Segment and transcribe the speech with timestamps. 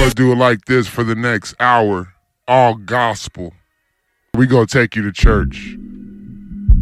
[0.00, 2.14] gonna do it like this for the next hour,
[2.48, 3.52] all gospel.
[4.34, 5.76] We gonna take you to church.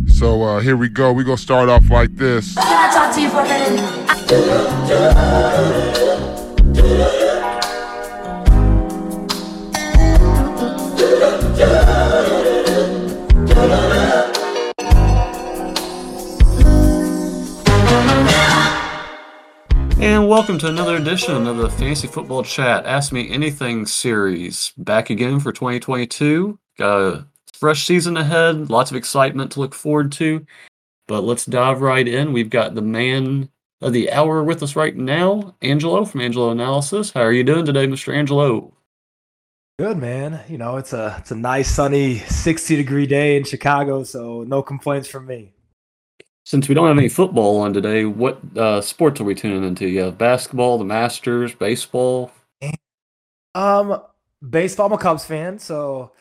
[0.07, 1.13] So uh, here we go.
[1.13, 2.55] We gonna start off like this.
[2.55, 3.49] Can I talk to you for a
[11.89, 11.98] minute?
[20.01, 24.73] And welcome to another edition of the Fantasy Football Chat Ask Me Anything series.
[24.79, 26.57] Back again for 2022.
[26.79, 30.47] Got a fresh season ahead, lots of excitement to look forward to.
[31.09, 32.33] But let's dive right in.
[32.33, 33.49] We've got the man
[33.81, 37.11] of the hour with us right now, Angelo from Angelo Analysis.
[37.11, 38.15] How are you doing today, Mr.
[38.15, 38.73] Angelo?
[39.81, 40.43] Good man.
[40.49, 44.63] You know, it's a it's a nice sunny 60 degree day in Chicago, so no
[44.63, 45.55] complaints from me.
[46.49, 49.87] Since we don't have any football on today, what uh, sports are we tuning into?
[49.99, 52.31] Have basketball, the Masters, baseball.
[53.55, 54.01] Um,
[54.49, 54.87] baseball.
[54.87, 56.13] I'm a Cubs fan, so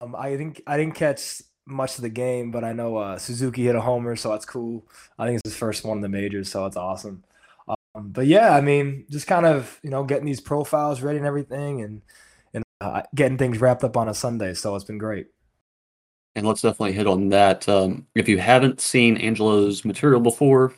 [0.00, 3.64] um, I think I didn't catch much of the game, but I know uh, Suzuki
[3.64, 4.86] hit a homer, so that's cool.
[5.18, 7.24] I think it's his first one in the majors, so it's awesome.
[7.66, 7.76] Um,
[8.12, 11.82] but yeah, I mean, just kind of you know getting these profiles ready and everything,
[11.82, 12.02] and
[12.54, 15.26] and uh, getting things wrapped up on a Sunday, so it's been great
[16.38, 17.68] and let's definitely hit on that.
[17.68, 20.72] Um, if you haven't seen Angelo's material before,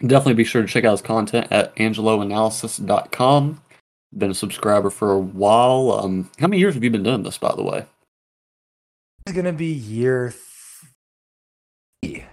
[0.00, 3.60] definitely be sure to check out his content at angeloanalysis.com.
[4.16, 5.92] Been a subscriber for a while.
[5.92, 7.84] Um, how many years have you been doing this, by the way?
[9.26, 10.34] It's gonna be year
[12.02, 12.24] three,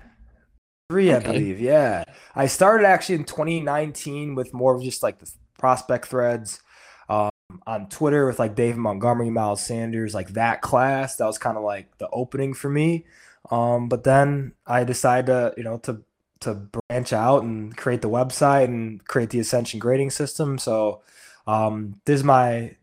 [0.90, 1.28] three, okay.
[1.28, 1.60] I believe.
[1.60, 2.04] Yeah,
[2.36, 6.62] I started actually in 2019 with more of just like the prospect threads
[7.68, 11.16] on Twitter with like David Montgomery, Miles Sanders, like that class.
[11.18, 13.06] That was kind of like the opening for me.
[13.50, 16.04] Um, but then I decided to, you know, to
[16.42, 16.56] to
[16.90, 20.58] branch out and create the website and create the Ascension grading system.
[20.58, 21.02] So
[21.46, 22.76] um, this is my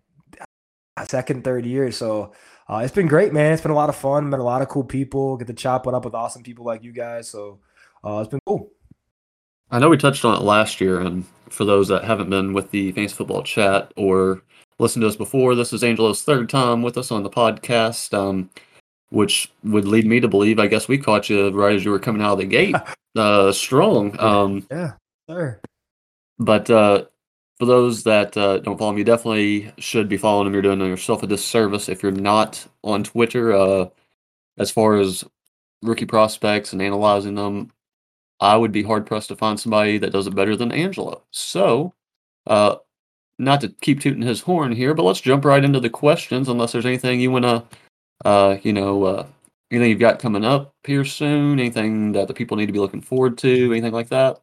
[1.07, 1.91] second, third year.
[1.91, 2.33] So
[2.69, 3.53] uh, it's been great, man.
[3.53, 4.31] It's been a lot of fun.
[4.31, 5.37] Met a lot of cool people.
[5.37, 7.29] Get to chop it up with awesome people like you guys.
[7.29, 7.59] So
[8.05, 8.71] uh, it's been cool.
[9.71, 12.71] I know we touched on it last year, and for those that haven't been with
[12.71, 14.43] the Fantasy Football Chat or
[14.79, 18.51] listened to us before, this is Angelo's third time with us on the podcast, um,
[19.11, 21.99] which would lead me to believe, I guess we caught you right as you were
[21.99, 22.77] coming out of the gate,
[23.17, 24.19] uh, strong.
[24.21, 24.93] Um, yeah,
[25.29, 25.61] sure.
[26.39, 27.07] But uh,
[27.59, 30.53] for those that uh, don't follow me, definitely should be following him.
[30.53, 33.53] You're doing yourself a disservice if you're not on Twitter.
[33.53, 33.87] Uh,
[34.59, 35.25] as far as
[35.83, 37.71] rookie prospects and analyzing them,
[38.41, 41.23] I would be hard pressed to find somebody that does it better than Angelo.
[41.31, 41.95] So,
[42.47, 42.77] uh,
[43.39, 46.49] not to keep tooting his horn here, but let's jump right into the questions.
[46.49, 47.65] Unless there's anything you want to,
[48.25, 49.27] uh, you know, uh,
[49.71, 53.01] anything you've got coming up here soon, anything that the people need to be looking
[53.01, 54.41] forward to, anything like that.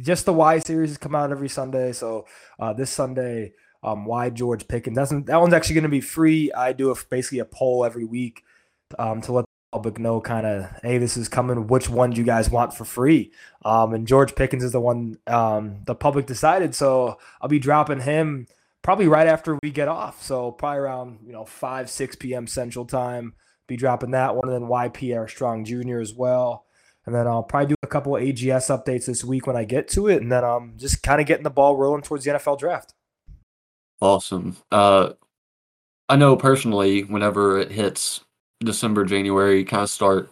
[0.00, 1.92] Just the Y series come out every Sunday.
[1.92, 2.26] So
[2.58, 4.96] uh, this Sunday, um, why George Pickens?
[4.96, 6.50] That's that one's actually going to be free.
[6.52, 8.42] I do a, basically a poll every week
[8.98, 11.66] um, to let public know kind of, hey, this is coming.
[11.66, 13.32] Which one do you guys want for free?
[13.64, 16.76] Um, and George Pickens is the one um, the public decided.
[16.76, 18.46] So I'll be dropping him
[18.82, 20.22] probably right after we get off.
[20.22, 22.46] So probably around you know five six p.m.
[22.46, 23.34] Central Time.
[23.66, 25.98] Be dropping that one, and then YP Strong Jr.
[25.98, 26.66] as well.
[27.04, 29.88] And then I'll probably do a couple of AGS updates this week when I get
[29.88, 32.60] to it, and then um just kind of getting the ball rolling towards the NFL
[32.60, 32.94] draft.
[34.00, 34.56] Awesome.
[34.70, 35.14] Uh,
[36.08, 38.23] I know personally, whenever it hits
[38.64, 40.30] December, January, kind of start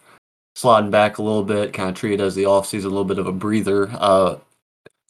[0.54, 3.18] sliding back a little bit, kind of treat it as the offseason, a little bit
[3.18, 3.88] of a breather.
[3.92, 4.38] Uh,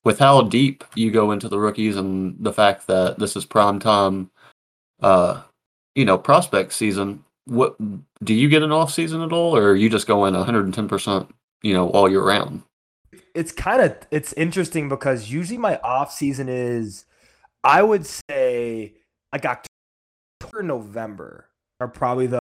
[0.04, 3.78] with how deep you go into the rookies and the fact that this is prime
[3.78, 4.30] time,
[5.00, 5.42] uh,
[5.94, 7.76] you know, prospect season, what
[8.22, 11.32] do you get an off season at all, or are you just going 110 percent,
[11.62, 12.62] you know, all year round?
[13.34, 17.04] It's kind of it's interesting because usually my off season is,
[17.64, 18.94] I would say,
[19.32, 21.48] like October, November
[21.80, 22.41] are probably the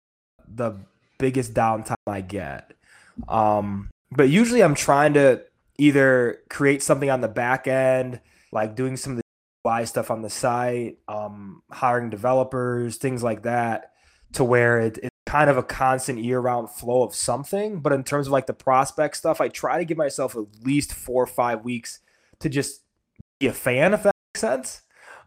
[0.57, 0.77] the
[1.19, 2.73] biggest downtime I get.
[3.29, 5.43] Um, but usually I'm trying to
[5.79, 8.21] either create something on the back end,
[8.53, 13.43] like doing some of the UI stuff on the site, um, hiring developers, things like
[13.43, 13.93] that,
[14.33, 17.81] to where it, it's kind of a constant year-round flow of something.
[17.81, 20.93] But in terms of like the prospect stuff, I try to give myself at least
[20.93, 22.01] four or five weeks
[22.41, 22.83] to just
[23.39, 24.83] be a fan, if that makes sense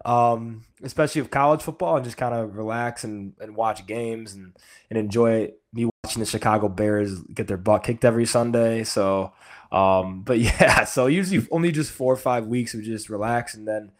[0.05, 4.55] um, especially of college football, and just kind of relax and, and watch games and,
[4.89, 8.83] and enjoy me watching the Chicago Bears get their butt kicked every Sunday.
[8.83, 9.33] So,
[9.71, 13.67] um, but yeah, so usually only just four or five weeks of just relax and
[13.67, 13.91] then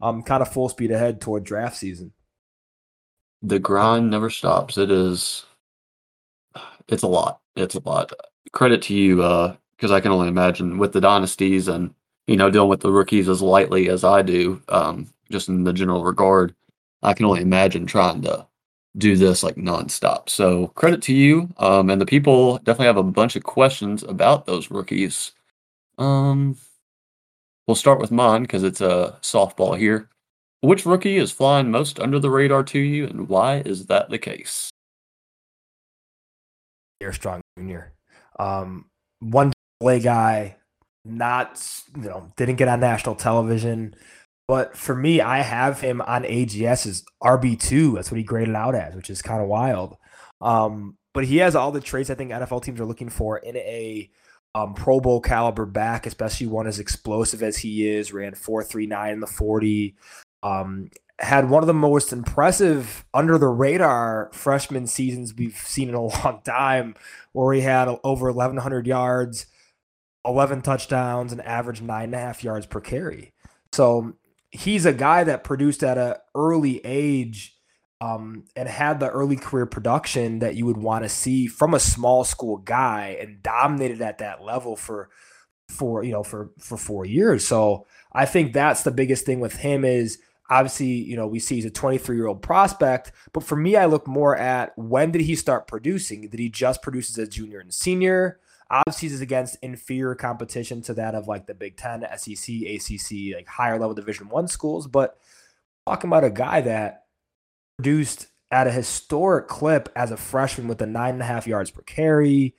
[0.00, 2.12] um, kind of full speed ahead toward draft season.
[3.42, 4.78] The grind never stops.
[4.78, 5.46] It is,
[6.88, 7.40] it's a lot.
[7.56, 8.12] It's a lot.
[8.52, 11.94] Credit to you, uh, because uh, I can only imagine with the dynasties and
[12.26, 14.60] you know dealing with the rookies as lightly as I do.
[14.68, 16.54] Um, just in the general regard.
[17.02, 18.46] I can only imagine trying to
[18.96, 20.28] do this like nonstop.
[20.28, 21.48] So credit to you.
[21.58, 25.32] Um, and the people definitely have a bunch of questions about those rookies.
[25.98, 26.56] Um,
[27.66, 30.08] we'll start with mine because it's a softball here.
[30.60, 34.18] Which rookie is flying most under the radar to you, and why is that the
[34.18, 34.70] case?
[36.98, 37.92] Pierre Strong Jr.
[38.40, 38.86] Um,
[39.20, 40.56] one play guy,
[41.04, 41.62] not
[41.96, 43.94] you know, didn't get on national television.
[44.48, 47.94] But for me, I have him on AGS as RB2.
[47.94, 49.98] That's what he graded out as, which is kind of wild.
[50.40, 53.56] Um, but he has all the traits I think NFL teams are looking for in
[53.58, 54.10] a
[54.54, 58.12] um, Pro Bowl caliber back, especially one as explosive as he is.
[58.12, 59.94] Ran 4.39 in the 40.
[60.42, 65.94] Um, had one of the most impressive under the radar freshman seasons we've seen in
[65.94, 66.94] a long time,
[67.32, 69.46] where he had over 1,100 yards,
[70.24, 73.32] 11 touchdowns, and average nine and a half yards per carry.
[73.72, 74.14] So
[74.50, 77.56] he's a guy that produced at an early age
[78.00, 81.80] um, and had the early career production that you would want to see from a
[81.80, 85.10] small school guy and dominated at that level for
[85.68, 87.46] for you know for for four years.
[87.46, 90.18] So I think that's the biggest thing with him is
[90.48, 93.86] obviously you know we see he's a 23 year old prospect, but for me I
[93.86, 96.28] look more at when did he start producing?
[96.28, 98.38] Did he just produce as a junior and senior?
[98.70, 103.48] Obviously, is against inferior competition to that of like the Big Ten, SEC, ACC, like
[103.48, 104.86] higher level Division One schools.
[104.86, 105.18] But
[105.86, 107.04] talking about a guy that
[107.78, 111.70] produced at a historic clip as a freshman with a nine and a half yards
[111.70, 112.54] per carry,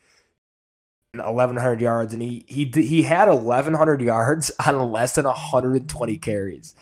[1.14, 6.76] 1100 yards, and he he he had 1100 yards on less than 120 carries.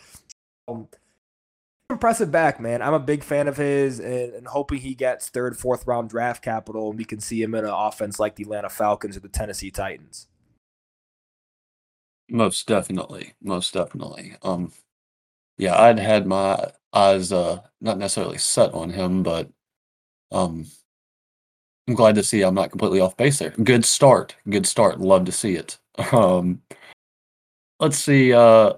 [0.67, 0.87] Um,
[1.89, 2.81] impressive back, man.
[2.81, 6.43] I'm a big fan of his and, and, hoping he gets third, fourth round draft
[6.43, 9.29] capital and we can see him in an offense like the Atlanta Falcons or the
[9.29, 10.27] Tennessee Titans.
[12.29, 13.35] Most definitely.
[13.41, 14.35] Most definitely.
[14.41, 14.73] Um
[15.57, 19.49] yeah, I'd had my eyes uh not necessarily set on him, but
[20.31, 20.65] um
[21.87, 23.51] I'm glad to see I'm not completely off base there.
[23.51, 24.35] Good start.
[24.49, 24.99] Good start.
[24.99, 25.77] Love to see it.
[26.11, 26.61] Um
[27.79, 28.73] let's see, uh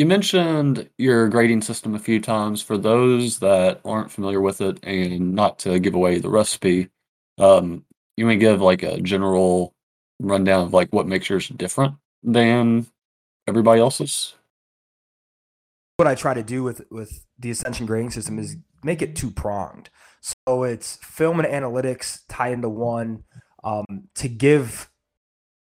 [0.00, 2.62] you mentioned your grading system a few times.
[2.62, 6.88] For those that aren't familiar with it, and not to give away the recipe,
[7.36, 7.84] um,
[8.16, 9.74] you may give like a general
[10.18, 12.86] rundown of like what makes yours different than
[13.46, 14.32] everybody else's.
[15.98, 19.30] What I try to do with with the Ascension grading system is make it two
[19.30, 19.90] pronged.
[20.22, 23.24] So it's film and analytics tied into one
[23.62, 24.88] um, to give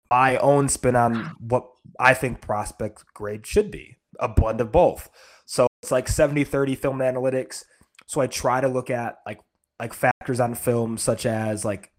[0.09, 1.69] my own spin on what
[1.99, 5.09] I think prospect grade should be a blend of both.
[5.47, 7.65] So it's like 70 30 film analytics.
[8.07, 9.41] So I try to look at like
[9.79, 11.91] like factors on film such as like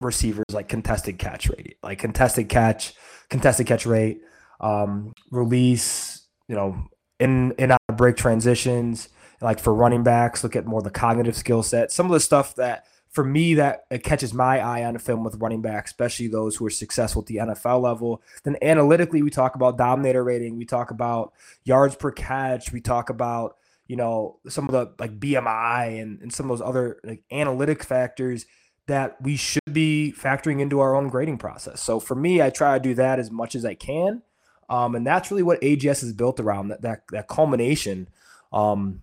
[0.00, 2.94] receivers like contested catch rate, like contested catch,
[3.28, 4.20] contested catch rate,
[4.60, 6.76] um, release, you know,
[7.20, 9.08] in in out break transitions,
[9.40, 12.54] like for running backs, look at more the cognitive skill set, some of the stuff
[12.56, 12.84] that
[13.16, 16.66] for me that catches my eye on a film with running back, especially those who
[16.66, 18.20] are successful at the NFL level.
[18.44, 21.32] Then analytically, we talk about dominator rating, we talk about
[21.64, 26.30] yards per catch, we talk about you know some of the like BMI and, and
[26.30, 28.44] some of those other like analytic factors
[28.86, 31.80] that we should be factoring into our own grading process.
[31.80, 34.20] So for me, I try to do that as much as I can.
[34.68, 38.10] Um, and that's really what AGS is built around that that, that culmination
[38.52, 39.00] um,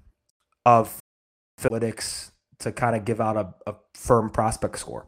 [0.68, 1.00] of
[1.60, 2.30] analytics
[2.60, 5.08] to kind of give out a, a firm prospect score.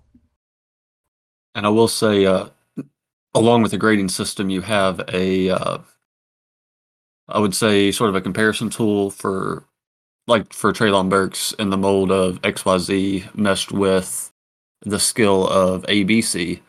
[1.53, 2.49] And I will say, uh,
[3.33, 5.77] along with the grading system, you have a, uh,
[7.27, 9.65] I would say, sort of a comparison tool for,
[10.27, 14.31] like, for Treylon Burks in the mold of XYZ meshed with
[14.81, 16.59] the skill of ABC.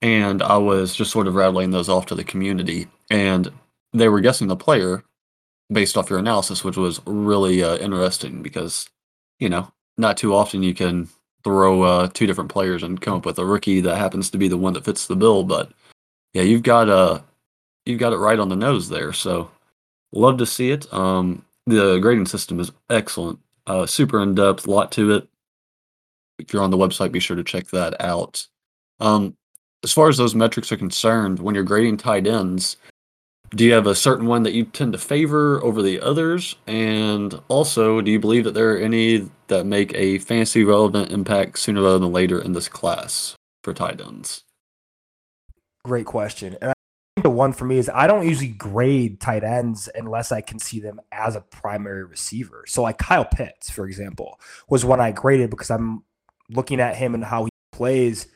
[0.00, 2.86] And I was just sort of rattling those off to the community.
[3.10, 3.50] And
[3.92, 5.02] they were guessing the player
[5.72, 8.88] based off your analysis, which was really uh, interesting because,
[9.38, 11.08] you know, not too often you can
[11.44, 14.48] throw uh, two different players and come up with a rookie that happens to be
[14.48, 15.44] the one that fits the bill.
[15.44, 15.70] But
[16.32, 17.20] yeah, you've got uh
[17.84, 19.12] you've got it right on the nose there.
[19.12, 19.50] So
[20.12, 20.92] love to see it.
[20.92, 25.28] Um, the grading system is excellent, uh, super in depth, a lot to it.
[26.38, 28.46] If you're on the website, be sure to check that out.
[29.00, 29.36] Um,
[29.82, 32.76] as far as those metrics are concerned, when you're grading tight ends,
[33.50, 36.56] do you have a certain one that you tend to favor over the others?
[36.66, 41.58] And also, do you believe that there are any that make a fantasy relevant impact
[41.58, 44.44] sooner rather than later in this class for tight ends?
[45.84, 46.56] Great question.
[46.60, 46.74] And I
[47.16, 50.58] think the one for me is I don't usually grade tight ends unless I can
[50.58, 52.64] see them as a primary receiver.
[52.66, 56.04] So, like Kyle Pitts, for example, was one I graded because I'm
[56.50, 58.26] looking at him and how he plays.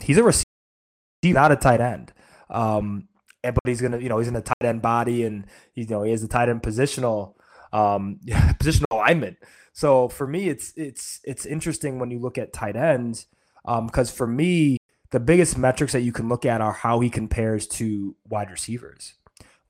[0.00, 0.44] He's a receiver,
[1.22, 2.12] he's not a tight end.
[2.48, 3.08] Um,
[3.42, 6.02] and but he's gonna, you know, he's in the tight end body, and you know
[6.02, 7.34] he has the tight end positional
[7.72, 9.38] um, positional alignment.
[9.80, 13.24] So for me, it's it's it's interesting when you look at tight ends
[13.64, 14.76] because um, for me,
[15.10, 19.14] the biggest metrics that you can look at are how he compares to wide receivers.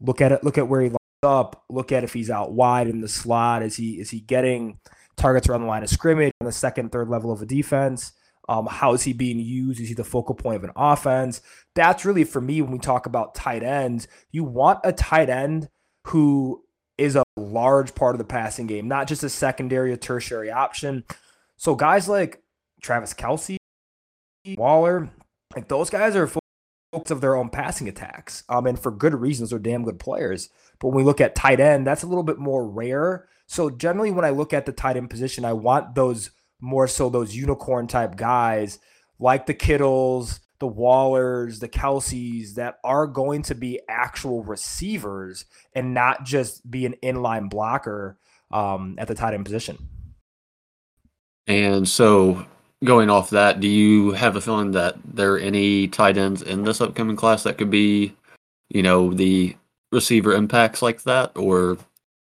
[0.00, 0.43] Look at it.
[0.43, 1.62] Look at where he lines up.
[1.69, 3.62] Look at if he's out wide in the slot.
[3.62, 4.81] Is he is he getting
[5.17, 8.11] targets around the line of scrimmage on the second, third level of a defense?
[8.49, 9.79] Um, how is he being used?
[9.79, 11.40] Is he the focal point of an offense?
[11.76, 14.09] That's really for me when we talk about tight ends.
[14.33, 15.69] You want a tight end
[16.09, 16.64] who
[17.00, 21.04] is a large part of the passing game, not just a secondary or tertiary option.
[21.57, 22.42] So guys like
[22.83, 23.57] Travis Kelce,
[24.57, 25.11] Waller,
[25.54, 28.45] like those guys are focused of their own passing attacks.
[28.49, 30.50] Um, and for good reasons, they're damn good players.
[30.78, 33.28] But when we look at tight end, that's a little bit more rare.
[33.47, 36.30] So generally, when I look at the tight end position, I want those
[36.61, 38.78] more so those unicorn type guys
[39.19, 45.95] like the Kittles, the Wallers, the Kelces that are going to be actual receivers and
[45.95, 48.19] not just be an inline blocker
[48.52, 49.88] um, at the tight end position.
[51.47, 52.47] And so,
[52.85, 56.62] going off that, do you have a feeling that there are any tight ends in
[56.62, 58.14] this upcoming class that could be,
[58.69, 59.57] you know, the
[59.90, 61.79] receiver impacts like that, or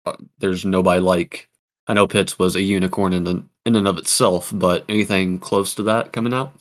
[0.05, 1.49] uh, there's nobody like?
[1.87, 5.73] I know Pitts was a unicorn in the, in and of itself, but anything close
[5.75, 6.51] to that coming out?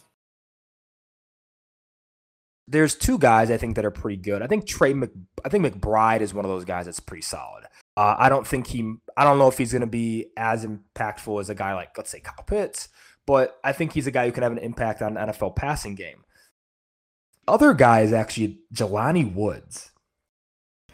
[2.67, 4.43] There's two guys I think that are pretty good.
[4.43, 5.11] I think Trey Mc,
[5.45, 7.65] I think McBride is one of those guys that's pretty solid.
[7.97, 11.41] Uh, I don't think he, I don't know if he's going to be as impactful
[11.41, 12.89] as a guy like, let's say, Kyle Pitts,
[13.27, 15.95] but I think he's a guy who can have an impact on an NFL passing
[15.95, 16.25] game.
[17.47, 19.91] Other guy is actually Jelani Woods.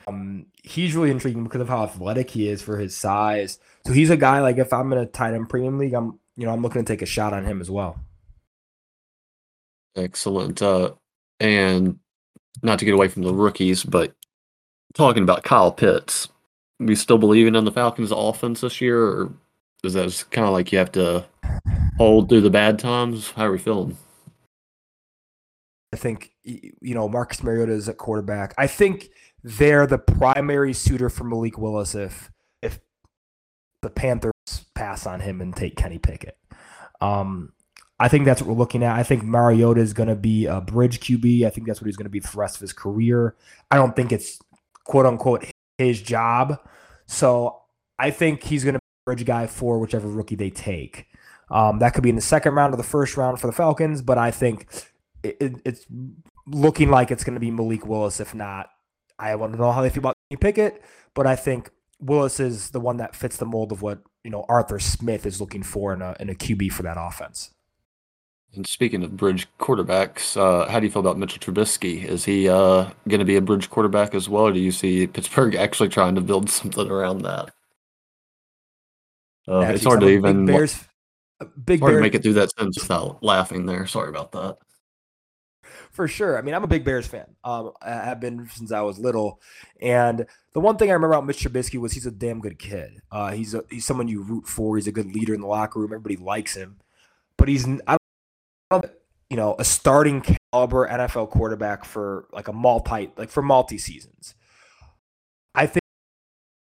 [0.09, 3.59] Um, he's really intriguing because of how athletic he is for his size.
[3.87, 6.47] So he's a guy like if I'm in a tight end premium league, I'm you
[6.47, 8.01] know I'm looking to take a shot on him as well.
[9.97, 10.61] Excellent.
[10.61, 10.95] Uh,
[11.41, 11.99] and
[12.63, 14.13] not to get away from the rookies, but
[14.95, 16.29] talking about Kyle Pitts,
[16.79, 19.33] we still believing in the Falcons' offense this year, or
[19.83, 21.25] is that kind of like you have to
[21.97, 23.31] hold through the bad times?
[23.33, 23.97] How are we feeling?
[25.93, 28.55] I think you know Marcus Mariota is at quarterback.
[28.57, 29.11] I think
[29.43, 32.31] they're the primary suitor for Malik Willis if
[32.63, 32.79] if
[33.83, 34.33] the Panthers
[34.75, 36.39] pass on him and take Kenny Pickett.
[37.01, 37.53] Um,
[38.01, 38.97] I think that's what we're looking at.
[38.97, 41.45] I think Mariota is going to be a bridge QB.
[41.45, 43.37] I think that's what he's going to be for the rest of his career.
[43.71, 44.41] I don't think it's
[44.85, 45.45] quote unquote
[45.77, 46.59] his job.
[47.07, 47.61] So
[47.99, 51.09] I think he's going to be a bridge guy for whichever rookie they take.
[51.51, 54.01] Um, that could be in the second round or the first round for the Falcons,
[54.01, 54.67] but I think
[55.23, 55.87] it, it, it's
[56.47, 58.19] looking like it's going to be Malik Willis.
[58.19, 58.71] If not,
[59.19, 62.81] I want to know how they feel about Pickett, but I think Willis is the
[62.81, 66.01] one that fits the mold of what you know Arthur Smith is looking for in
[66.01, 67.51] a in a QB for that offense.
[68.55, 72.05] And speaking of bridge quarterbacks, uh, how do you feel about Mitchell Trubisky?
[72.05, 75.07] Is he uh, going to be a bridge quarterback as well, or do you see
[75.07, 77.53] Pittsburgh actually trying to build something around that?
[79.47, 80.85] Uh, it's hard to even big Bears,
[81.65, 83.67] big hard Bears, to make it through that sentence without laughing.
[83.67, 84.59] There, sorry about that.
[85.93, 86.39] For sure.
[86.39, 87.27] I mean, I'm a big Bears fan.
[87.45, 89.41] Um, I've been since I was little,
[89.81, 93.01] and the one thing I remember about Mitch Trubisky was he's a damn good kid.
[93.11, 94.77] Uh, he's a, he's someone you root for.
[94.77, 95.93] He's a good leader in the locker room.
[95.93, 96.79] Everybody likes him,
[97.37, 97.97] but he's I
[99.31, 100.23] you know, a starting
[100.53, 104.35] caliber NFL quarterback for like a multi like for multi seasons.
[105.55, 105.83] I think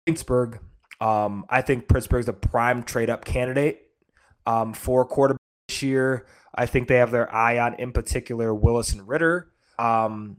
[0.07, 0.61] Pittsburgh.
[1.01, 3.83] Um, I think Pittsburgh's a prime trade up candidate
[4.47, 6.27] um, for quarterback this year.
[6.55, 9.51] I think they have their eye on, in particular, Willis and Ridder.
[9.79, 10.37] Um,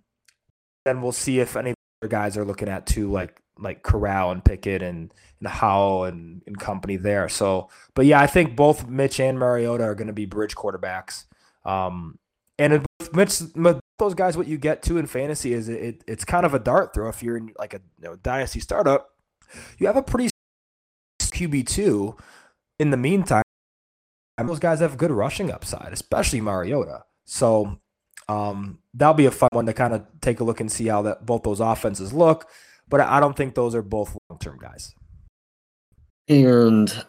[0.86, 4.44] then we'll see if any other guys are looking at too, like like Corral and
[4.44, 7.30] Pickett and, and Howell and, and company there.
[7.30, 11.26] So, but yeah, I think both Mitch and Mariota are going to be bridge quarterbacks.
[11.66, 12.18] Um,
[12.58, 16.46] and with, those guys, what you get to in fantasy is it, it, it's kind
[16.46, 17.10] of a dart throw.
[17.10, 19.10] If you're in like a you know, dynasty startup,
[19.78, 20.30] you have a pretty
[21.22, 22.16] QB two.
[22.80, 23.44] In the meantime,
[24.38, 27.04] those guys have good rushing upside, especially Mariota.
[27.26, 27.80] So
[28.28, 31.02] um, that'll be a fun one to kind of take a look and see how
[31.04, 32.50] that both those offenses look.
[32.88, 34.94] But I don't think those are both long term guys.
[36.28, 37.06] And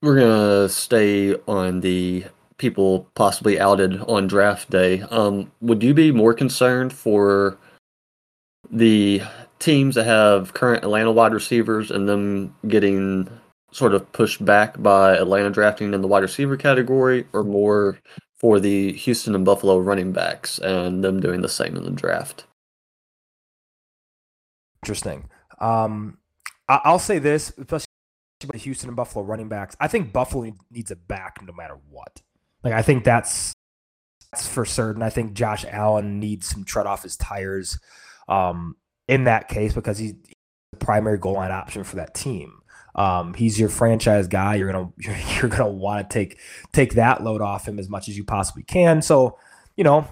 [0.00, 2.24] we're gonna stay on the
[2.58, 5.02] people possibly outed on draft day.
[5.02, 7.58] Um, would you be more concerned for
[8.70, 9.22] the
[9.58, 13.28] teams that have current Atlanta wide receivers and them getting
[13.72, 17.98] sort of pushed back by Atlanta drafting in the wide receiver category, or more
[18.36, 22.44] for the Houston and Buffalo running backs and them doing the same in the draft?
[24.82, 25.28] Interesting.
[25.58, 26.18] Um,
[26.68, 27.86] I'll say this, especially
[28.40, 29.76] the Houston and Buffalo running backs.
[29.80, 32.22] I think Buffalo needs a back no matter what.
[32.64, 33.52] Like I think that's
[34.32, 35.02] that's for certain.
[35.02, 37.78] I think Josh Allen needs some tread off his tires.
[38.28, 38.76] um,
[39.08, 42.60] in that case because he's the primary goal line option for that team.
[42.94, 44.54] Um, he's your franchise guy.
[44.54, 46.38] You're gonna you're, you're gonna want to take
[46.72, 49.02] take that load off him as much as you possibly can.
[49.02, 49.38] So,
[49.76, 50.06] you know,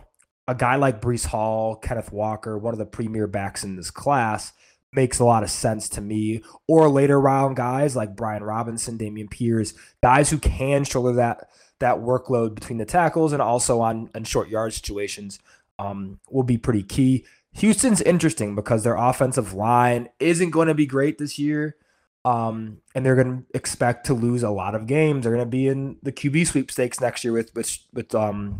[0.48, 4.52] a guy like Breece Hall, Kenneth Walker, one of the premier backs in this class,
[4.92, 6.42] makes a lot of sense to me.
[6.66, 11.48] Or later round guys like Brian Robinson, Dameon Pierce, guys who can shoulder that
[11.82, 15.38] that workload between the tackles and also on, on short yard situations
[15.78, 17.24] um, will be pretty key.
[17.54, 21.76] Houston's interesting because their offensive line isn't going to be great this year.
[22.24, 25.24] Um, and they're going to expect to lose a lot of games.
[25.24, 28.58] They're going to be in the QB sweepstakes next year with with with um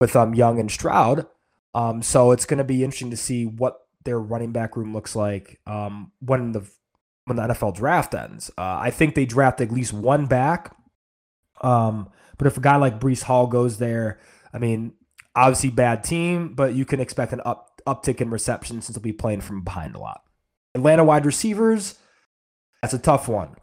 [0.00, 1.24] with um Young and Stroud.
[1.72, 5.14] Um, so it's going to be interesting to see what their running back room looks
[5.14, 6.68] like um when the
[7.26, 8.50] when the NFL draft ends.
[8.58, 10.74] Uh, I think they draft at least one back.
[11.60, 14.20] Um, but if a guy like Breece Hall goes there,
[14.52, 14.92] I mean,
[15.34, 19.12] obviously bad team, but you can expect an up uptick in reception since they'll be
[19.12, 20.22] playing from behind a lot.
[20.74, 21.96] Atlanta wide receivers,
[22.82, 23.54] that's a tough one.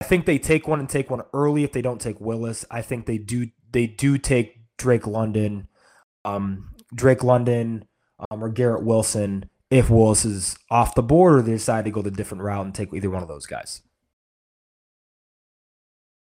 [0.00, 2.64] I think they take one and take one early if they don't take Willis.
[2.70, 5.68] I think they do they do take Drake London,
[6.24, 7.86] um, Drake London,
[8.30, 12.02] um, or Garrett Wilson if Willis is off the board or they decide to go
[12.02, 13.80] the different route and take either one of those guys.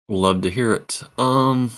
[0.08, 1.02] Love to hear it.
[1.18, 1.72] Um,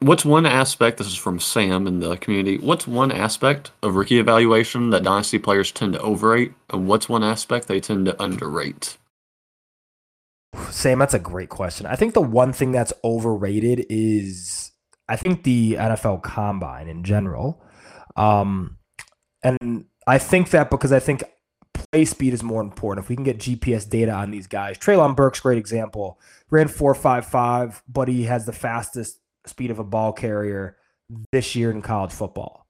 [0.00, 0.98] what's one aspect?
[0.98, 2.58] This is from Sam in the community.
[2.58, 7.22] What's one aspect of rookie evaluation that dynasty players tend to overrate, and what's one
[7.22, 8.96] aspect they tend to underrate?
[10.70, 11.84] Sam, that's a great question.
[11.86, 14.72] I think the one thing that's overrated is
[15.08, 17.62] I think the NFL Combine in general,
[18.16, 18.78] um,
[19.42, 21.22] and I think that because I think
[21.76, 23.04] play speed is more important.
[23.04, 26.94] If we can get GPS data on these guys, Treylon Burks great example, ran four
[26.94, 30.76] five five, but he has the fastest speed of a ball carrier
[31.32, 32.66] this year in college football.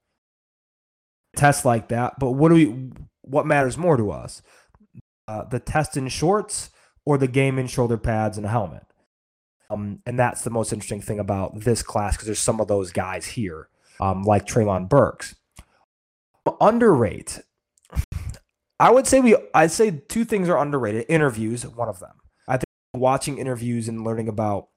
[1.35, 2.91] Tests like that, but what do we?
[3.21, 4.41] What matters more to us?
[5.27, 6.69] Uh, the test in shorts
[7.05, 8.83] or the game in shoulder pads and a helmet?
[9.69, 12.91] Um, and that's the most interesting thing about this class because there's some of those
[12.91, 13.67] guys here,
[13.99, 15.35] um, like Treylon Burks.
[16.61, 17.41] Underrate.
[18.79, 19.35] I would say we.
[19.53, 21.05] I'd say two things are underrated.
[21.09, 22.13] Interviews, one of them.
[22.47, 24.67] I think watching interviews and learning about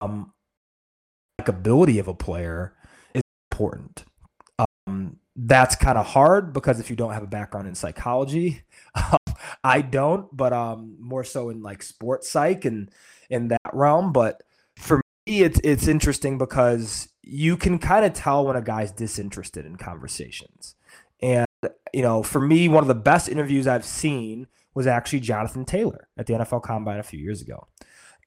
[0.00, 0.32] um
[1.48, 2.74] ability of a player
[3.14, 4.04] is important.
[4.86, 8.62] Um, that's kind of hard because if you don't have a background in psychology,
[9.64, 12.90] I don't, but um, more so in like sports psych and
[13.30, 14.12] in that realm.
[14.12, 14.42] But
[14.76, 19.66] for me, it's it's interesting because you can kind of tell when a guy's disinterested
[19.66, 20.74] in conversations.
[21.92, 26.08] You know, for me, one of the best interviews I've seen was actually Jonathan Taylor
[26.16, 27.68] at the NFL Combine a few years ago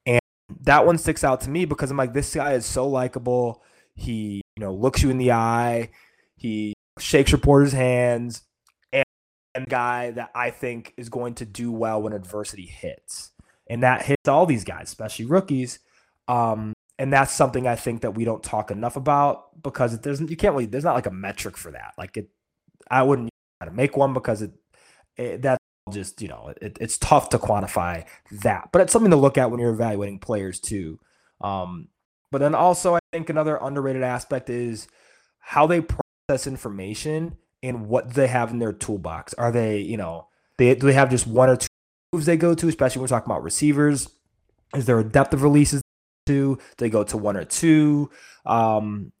[0.06, 0.20] And
[0.62, 3.62] that one sticks out to me because I'm like, this guy is so likable.
[3.94, 5.90] He, you know, looks you in the eye.
[6.36, 8.42] He shakes reporters' hands,
[8.92, 9.04] and,
[9.54, 13.32] and guy that I think is going to do well when adversity hits,
[13.68, 15.80] and that hits all these guys, especially rookies.
[16.28, 20.30] Um, and that's something I think that we don't talk enough about because it doesn't.
[20.30, 20.66] You can't really.
[20.66, 21.94] There's not like a metric for that.
[21.98, 22.30] Like it,
[22.90, 24.52] I wouldn't try to make one because it,
[25.16, 25.58] it that
[25.90, 29.50] just you know it, it's tough to quantify that but it's something to look at
[29.50, 30.98] when you're evaluating players too.
[31.40, 31.88] Um,
[32.30, 34.86] but then also i think another underrated aspect is
[35.38, 39.34] how they process information and what they have in their toolbox.
[39.34, 41.68] Are they you know they do they have just one or two
[42.12, 44.10] moves they go to especially when we're talking about receivers?
[44.74, 45.82] Is there a depth of releases
[46.26, 46.58] to?
[46.76, 48.10] They go to one or two?
[48.44, 49.12] Um,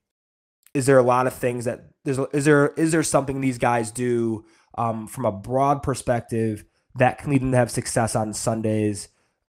[0.74, 4.44] is there a lot of things that is there is there something these guys do
[4.76, 9.08] um, from a broad perspective that can lead them to have success on Sundays?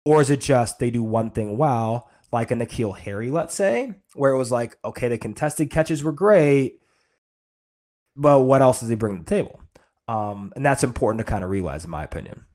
[0.05, 3.95] Or is it just they do one thing well, like a N'Keal Harry, let's say,
[4.13, 6.79] where it was like, okay, the contested catches were great,
[8.15, 9.61] but what else does he bring to the table?
[10.07, 12.45] Um, and that's important to kind of realize, in my opinion.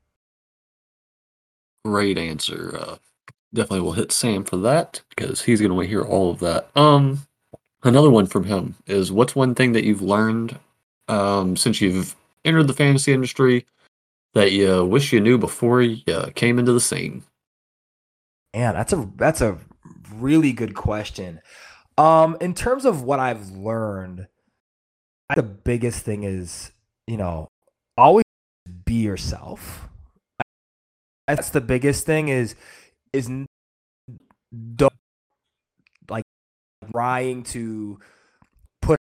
[1.83, 2.77] Great answer.
[2.79, 2.95] Uh,
[3.53, 6.69] definitely will hit Sam for that because he's going to hear all of that.
[6.75, 7.27] Um,
[7.83, 10.57] another one from him is what's one thing that you've learned
[11.07, 12.15] um, since you've
[12.45, 13.65] entered the fantasy industry
[14.33, 16.01] that you wish you knew before you
[16.35, 17.23] came into the scene?
[18.53, 19.57] Man, that's a that's a
[20.13, 21.41] really good question.
[21.97, 24.27] Um, in terms of what I've learned,
[25.35, 26.71] the biggest thing is,
[27.07, 27.47] you know,
[27.97, 28.25] always
[28.85, 29.87] be yourself.
[31.27, 32.55] That's the biggest thing is
[33.13, 33.29] is
[34.75, 34.90] don't
[36.91, 37.99] trying to
[38.81, 38.99] put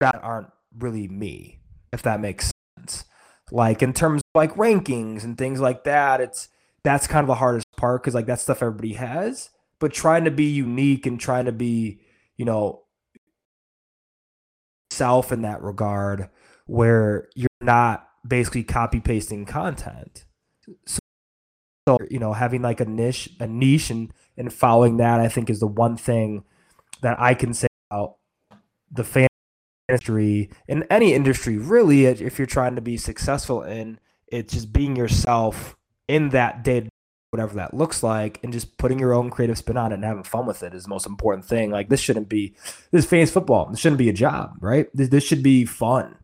[0.00, 1.60] that aren't really me,
[1.92, 3.04] if that makes sense.
[3.50, 6.48] like in terms of like rankings and things like that, it's
[6.84, 9.50] that's kind of the hardest part because like that's stuff everybody has.
[9.80, 12.00] But trying to be unique and trying to be,
[12.36, 12.82] you know,
[14.90, 16.28] self in that regard
[16.66, 20.24] where you're not basically copy pasting content.
[20.86, 20.98] So,
[21.86, 25.50] so you know, having like a niche, a niche, and and following that, I think
[25.50, 26.44] is the one thing
[27.02, 28.16] that I can say about
[28.90, 29.28] the fan
[29.88, 34.96] industry in any industry really if you're trying to be successful in it's just being
[34.96, 35.76] yourself
[36.08, 36.88] in that day
[37.30, 40.22] whatever that looks like and just putting your own creative spin on it and having
[40.22, 41.70] fun with it is the most important thing.
[41.70, 42.54] Like this shouldn't be
[42.90, 44.88] this is fans football this shouldn't be a job right?
[44.94, 46.16] This, this should be fun.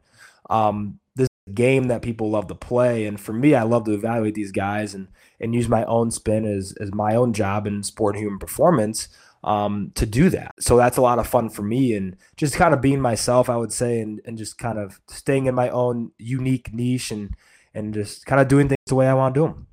[0.49, 4.35] Um this game that people love to play and for me i love to evaluate
[4.35, 5.09] these guys and
[5.39, 9.09] and use my own spin as as my own job in sport and human performance
[9.45, 10.55] um, to do that.
[10.59, 13.57] So that's a lot of fun for me and just kind of being myself, I
[13.57, 17.37] would say, and, and just kind of staying in my own unique niche and
[17.75, 19.67] and just kind of doing things the way I want to do them.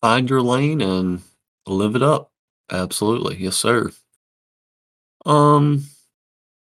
[0.00, 1.22] Find your lane and
[1.66, 2.30] live it up.
[2.70, 3.36] Absolutely.
[3.36, 3.90] Yes, sir.
[5.24, 5.84] Um,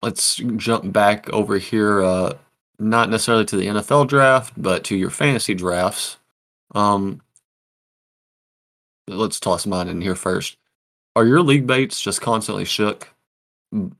[0.02, 2.04] let's jump back over here.
[2.04, 2.34] Uh,
[2.78, 6.18] not necessarily to the NFL draft, but to your fantasy drafts.
[6.76, 7.22] Um,
[9.08, 10.58] let's toss mine in here first
[11.16, 13.14] are your league mates just constantly shook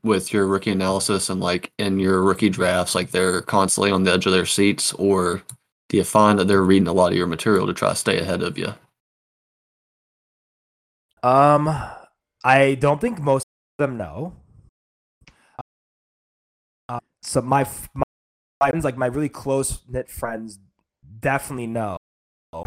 [0.02, 4.12] with your rookie analysis and like in your rookie drafts like they're constantly on the
[4.12, 5.42] edge of their seats or
[5.88, 8.18] do you find that they're reading a lot of your material to try to stay
[8.18, 8.74] ahead of you?
[11.22, 11.68] Um
[12.44, 13.46] i don't think most
[13.78, 14.34] of them know.
[16.88, 18.02] Uh, so my, my
[18.60, 20.58] friends like my really close knit friends
[21.20, 21.96] definitely know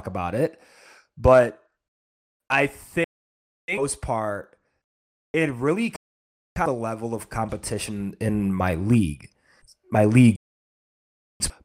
[0.05, 0.59] about it
[1.17, 1.61] but
[2.49, 3.04] i think
[3.69, 4.57] most part,
[5.33, 5.93] it really
[6.55, 9.29] kind of level of competition in my league,
[9.91, 10.37] my league,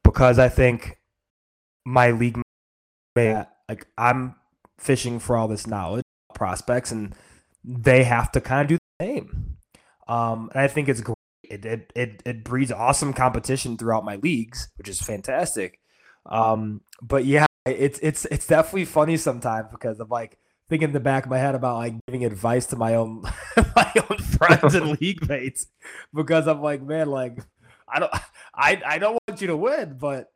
[0.03, 0.99] because I think
[1.85, 2.39] my league,
[3.15, 4.35] like I'm
[4.77, 7.15] fishing for all this knowledge, prospects, and
[7.63, 9.57] they have to kind of do the same.
[10.07, 11.15] Um, and I think it's great.
[11.43, 15.79] It, it, it, it breeds awesome competition throughout my leagues, which is fantastic.
[16.25, 20.37] Um, but yeah, it's it's it's definitely funny sometimes because of like
[20.71, 23.21] thinking in the back of my head about like giving advice to my own
[23.75, 25.67] my own friends and league mates
[26.13, 27.39] because I'm like, man, like
[27.89, 28.11] I don't
[28.55, 30.31] I I don't want you to win, but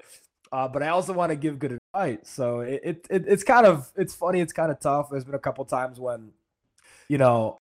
[0.52, 2.20] uh, but I also want to give good advice.
[2.24, 5.08] So it, it, it it's kind of it's funny, it's kind of tough.
[5.10, 6.32] There's been a couple times when,
[7.08, 7.58] you know,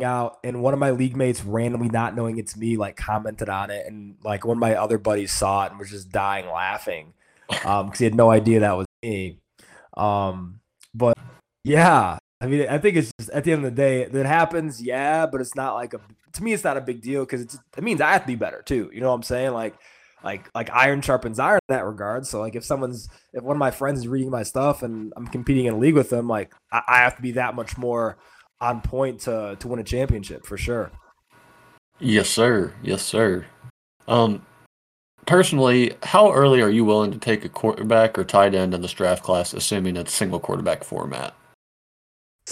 [0.00, 3.70] out and one of my league mates randomly not knowing it's me like commented on
[3.70, 7.12] it and like one of my other buddies saw it and was just dying laughing
[7.66, 9.38] um because he had no idea that was me
[9.98, 10.61] um
[11.64, 14.82] yeah, I mean, I think it's just at the end of the day, it happens,
[14.82, 16.00] yeah, but it's not like a
[16.32, 17.42] to me, it's not a big deal because
[17.76, 18.90] it means I have to be better too.
[18.92, 19.52] You know what I'm saying?
[19.52, 19.74] Like,
[20.24, 22.26] like, like iron sharpens iron in that regard.
[22.26, 25.26] So, like, if someone's if one of my friends is reading my stuff and I'm
[25.26, 28.18] competing in a league with them, like, I, I have to be that much more
[28.60, 30.90] on point to to win a championship for sure.
[31.98, 32.72] Yes, sir.
[32.82, 33.46] Yes, sir.
[34.08, 34.44] Um,
[35.26, 38.92] personally, how early are you willing to take a quarterback or tight end in this
[38.92, 41.34] draft class, assuming it's single quarterback format?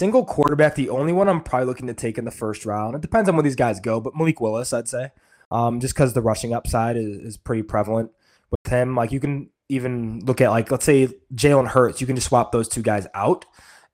[0.00, 2.94] Single quarterback, the only one I'm probably looking to take in the first round.
[2.94, 5.10] It depends on where these guys go, but Malik Willis, I'd say,
[5.50, 8.10] um, just because the rushing upside is, is pretty prevalent
[8.50, 8.96] with him.
[8.96, 12.50] Like you can even look at like let's say Jalen Hurts, you can just swap
[12.50, 13.44] those two guys out,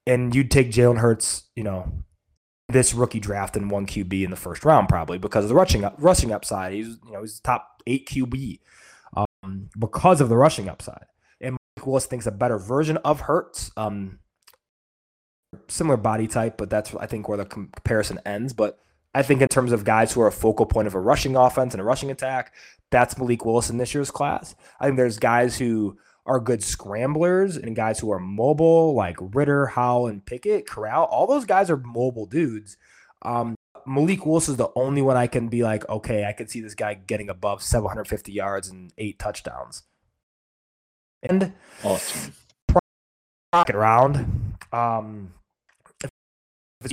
[0.07, 1.90] and you'd take Jalen Hurts, you know,
[2.69, 5.83] this rookie draft in one QB in the first round probably because of the rushing
[5.83, 6.73] up, rushing upside.
[6.73, 8.61] He's you know he's top eight QB
[9.16, 11.07] um, because of the rushing upside.
[11.40, 13.73] And Malik Willis thinks a better version of Hurts.
[13.77, 14.21] Um,
[15.69, 18.53] similar body type, but that's I think where the comparison ends.
[18.53, 18.79] But
[19.14, 21.75] I think in terms of guys who are a focal point of a rushing offense
[21.75, 22.55] and a rushing attack,
[22.90, 24.55] that's Malik Willis in this year's class.
[24.81, 29.66] I think there's guys who are good scramblers and guys who are mobile, like Ridder,
[29.66, 31.05] Howell, and Pickett, Corral.
[31.05, 32.77] All those guys are mobile dudes.
[33.23, 33.55] Um,
[33.87, 36.75] Malik Willis is the only one I can be like, okay, I can see this
[36.75, 39.85] guy getting above 750 yards and eight touchdowns.
[41.23, 41.53] And
[41.85, 42.33] awesome.
[43.53, 44.57] Rocket round.
[44.73, 45.33] Um,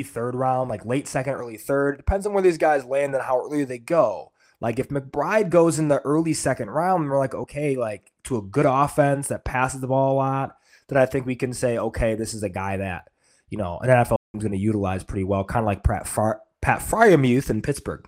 [0.01, 1.97] third round, like late second, early third.
[1.97, 4.31] Depends on where these guys land and how early they go.
[4.59, 8.41] Like if McBride goes in the early second round, we're like, okay, like to a
[8.41, 10.55] good offense that passes the ball a lot,
[10.87, 13.09] then I think we can say, okay, this is a guy that,
[13.49, 16.41] you know, an NFL is going to utilize pretty well, kind of like Pat, Far-
[16.61, 18.07] Pat Freiermuth in Pittsburgh.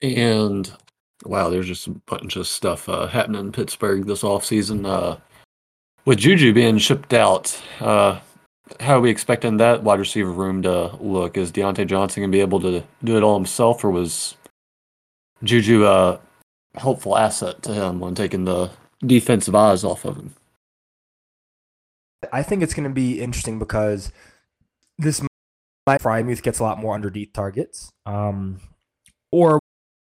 [0.00, 0.70] And
[1.24, 4.86] wow, there's just a bunch of stuff uh, happening in Pittsburgh this offseason.
[4.86, 5.16] Uh,
[6.04, 8.20] with Juju being shipped out, uh,
[8.80, 11.36] how are we expecting that wide receiver room to look?
[11.36, 14.36] Is Diontae Johnson gonna be able to do it all himself, or was
[15.42, 16.20] Juju a
[16.74, 18.70] helpful asset to him when taking the
[19.06, 20.34] defensive eyes off of him?
[22.32, 24.12] I think it's going to be interesting because
[24.98, 25.22] this
[25.88, 28.60] Freiermuth gets a lot more underneath targets, um,
[29.30, 29.60] or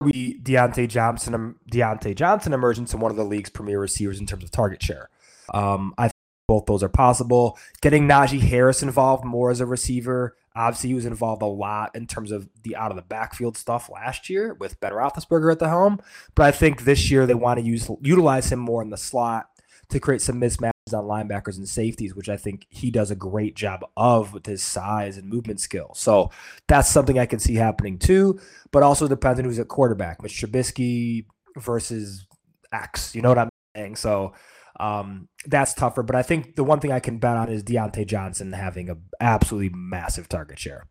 [0.01, 4.45] we Diontae Johnson Diontae Johnson emerges in one of the league's premier receivers in terms
[4.45, 5.11] of target share.
[5.53, 6.11] Um, I
[6.49, 7.57] both those are possible.
[7.83, 10.35] Getting Najee Harris involved more as a receiver.
[10.57, 13.89] Obviously, he was involved a lot in terms of the out of the backfield stuff
[13.89, 16.01] last year with Ben Roethlisberger at the helm.
[16.35, 19.51] But I think this year they want to use utilize him more in the slot
[19.91, 23.55] to create some mismatches on linebackers and safeties, which I think he does a great
[23.55, 25.93] job of with his size and movement skill.
[25.95, 26.31] So
[26.67, 28.41] that's something I can see happening too.
[28.73, 32.27] But also depends on who's at quarterback, Mitch Trubisky versus
[32.73, 33.15] X.
[33.15, 33.97] You know what I'm saying?
[33.97, 34.33] So
[34.79, 36.03] um, that's tougher.
[36.03, 38.97] But I think the one thing I can bet on is Diontae Johnson having a
[39.21, 40.87] absolutely massive target share.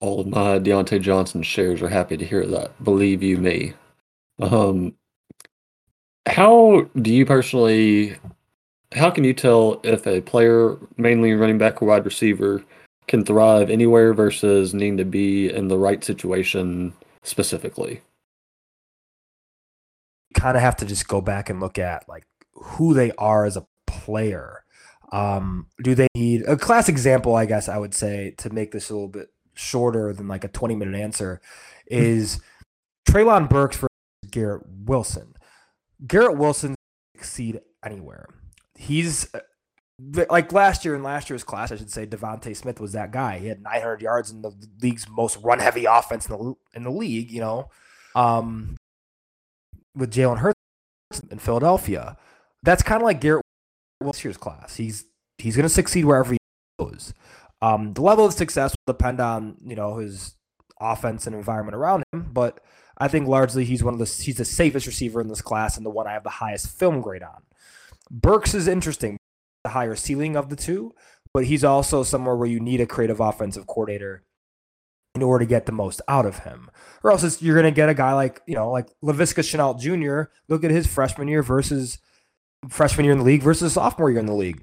[0.00, 2.82] All of my Diontae Johnson shares are happy to hear that.
[2.82, 3.74] Believe you me.
[4.40, 4.94] Um,
[6.26, 8.16] how do you personally?
[8.94, 12.64] How can you tell if a player, mainly running back or wide receiver,
[13.06, 18.00] can thrive anywhere versus needing to be in the right situation specifically?
[20.34, 22.24] Kind of have to just go back and look at like
[22.62, 24.64] who they are as a player.
[25.12, 27.34] Um, do they need a class example?
[27.34, 30.48] I guess I would say to make this a little bit shorter than like a
[30.48, 31.40] 20 minute answer
[31.86, 32.40] is
[33.08, 33.88] Treylon Burks for
[34.30, 35.34] Garrett Wilson.
[36.06, 36.74] Garrett Wilson
[37.16, 38.26] succeed anywhere.
[38.74, 39.40] He's uh,
[40.30, 43.38] like last year in last year's class, I should say DeVonta Smith was that guy.
[43.38, 46.90] He had 900 yards in the league's most run heavy offense in the in the
[46.90, 47.30] league.
[47.30, 47.70] You know,
[48.14, 48.76] um,
[49.96, 50.54] with Jalen Hurts
[51.30, 52.16] in Philadelphia,
[52.62, 53.44] that's kind of like Garrett
[54.00, 54.76] Wilson's year's class.
[54.76, 55.04] He's
[55.38, 56.38] he's going to succeed wherever he
[56.78, 57.14] goes.
[57.60, 60.34] Um, the level of success will depend on you know his
[60.80, 62.60] offense and environment around him, but
[62.98, 65.84] I think largely he's one of the he's the safest receiver in this class and
[65.84, 67.42] the one I have the highest film grade on.
[68.10, 69.18] Burks is interesting,
[69.64, 70.94] the higher ceiling of the two,
[71.34, 74.24] but he's also somewhere where you need a creative offensive coordinator
[75.14, 76.70] in order to get the most out of him.
[77.02, 80.30] Or else you're going to get a guy like, you know, like Laviska Shenault Jr.
[80.48, 81.98] Look at his freshman year versus
[82.68, 84.62] freshman year in the league versus sophomore year in the league.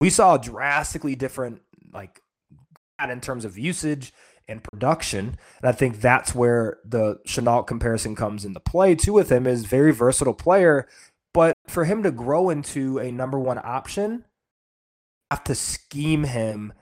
[0.00, 1.60] We saw drastically different,
[1.92, 2.22] like,
[3.02, 4.12] in terms of usage
[4.48, 5.38] and production.
[5.60, 9.64] And I think that's where the Shenault comparison comes into play too with him is
[9.64, 10.86] very versatile player.
[11.32, 14.24] But for him to grow into a number one option,
[15.30, 16.72] have to scheme him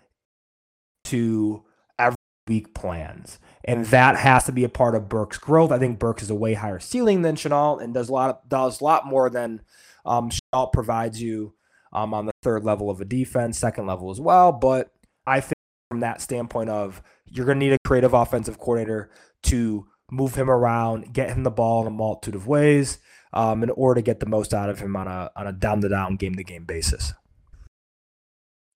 [1.04, 1.64] to
[1.98, 3.38] every week plans.
[3.64, 5.70] And that has to be a part of Burke's growth.
[5.70, 8.48] I think Burks is a way higher ceiling than Shenault and does a lot of,
[8.48, 9.60] does a lot more than
[10.04, 11.54] um, Shenault provides you
[11.92, 14.52] um, on the third level of a defense, second level as well.
[14.52, 14.90] But
[15.26, 15.54] I think
[15.90, 19.10] from that standpoint of you're going to need a creative offensive coordinator
[19.44, 22.98] to move him around, get him the ball in a multitude of ways,
[23.32, 25.80] um, in order to get the most out of him on a on a down
[25.82, 27.12] to down, game to game basis.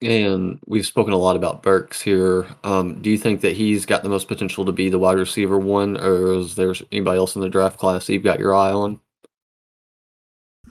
[0.01, 2.45] And we've spoken a lot about Burks here.
[2.65, 5.57] Um, do you think that he's got the most potential to be the wide receiver
[5.57, 8.71] one, or is there anybody else in the draft class that you've got your eye
[8.71, 8.99] on?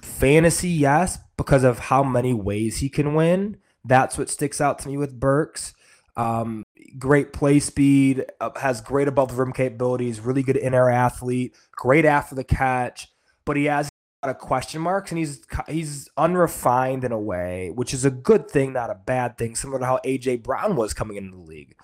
[0.03, 3.57] Fantasy, yes, because of how many ways he can win.
[3.85, 5.75] That's what sticks out to me with Burks.
[6.17, 6.65] Um,
[6.99, 11.57] great play speed, uh, has great above the rim capabilities, really good in air athlete,
[11.73, 13.09] great after the catch,
[13.45, 17.71] but he has a lot of question marks and he's he's unrefined in a way,
[17.75, 20.93] which is a good thing, not a bad thing, similar to how AJ Brown was
[20.93, 21.77] coming into the league.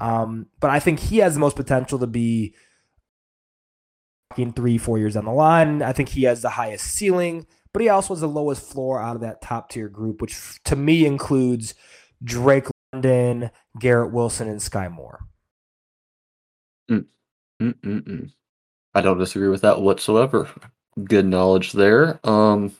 [0.00, 2.54] Um, but I think he has the most potential to be
[4.36, 5.82] in three, four years down the line.
[5.82, 9.16] I think he has the highest ceiling, but he also has the lowest floor out
[9.16, 11.74] of that top tier group, which to me includes
[12.22, 15.26] Drake London, Garrett Wilson, and Skyy Moore.
[16.88, 17.04] Mm.
[17.60, 18.30] Mm-mm-mm.
[18.94, 20.48] I don't disagree with that whatsoever.
[21.02, 22.20] Good knowledge there.
[22.22, 22.72] Um,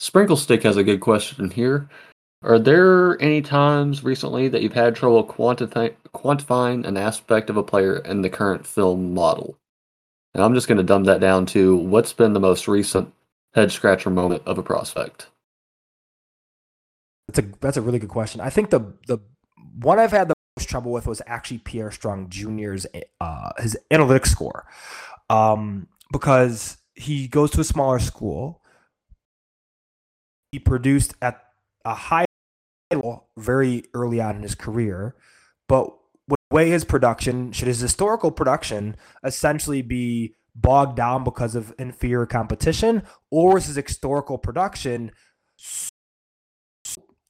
[0.00, 1.88] Sprinkle Stick has a good question here.
[2.42, 7.62] Are there any times recently that you've had trouble quantify- quantifying an aspect of a
[7.62, 9.58] player in the current film model?
[10.32, 13.12] And I'm just going to dumb that down to what's been the most recent
[13.58, 15.28] head scratcher moment of a prospect?
[17.28, 18.40] That's a that's a really good question.
[18.40, 19.18] I think the the
[19.80, 22.86] one I've had the most trouble with was actually Pierre Strong Jr.'s
[23.20, 24.66] uh, his analytics score,
[25.28, 28.62] um, because he goes to a smaller school.
[30.52, 31.42] He produced at
[31.84, 32.24] a high
[32.90, 35.14] level very early on in his career,
[35.68, 35.94] but
[36.28, 42.26] would weigh his production should his historical production essentially be bogged down because of inferior
[42.26, 45.12] competition, or is his historical production
[45.56, 45.90] so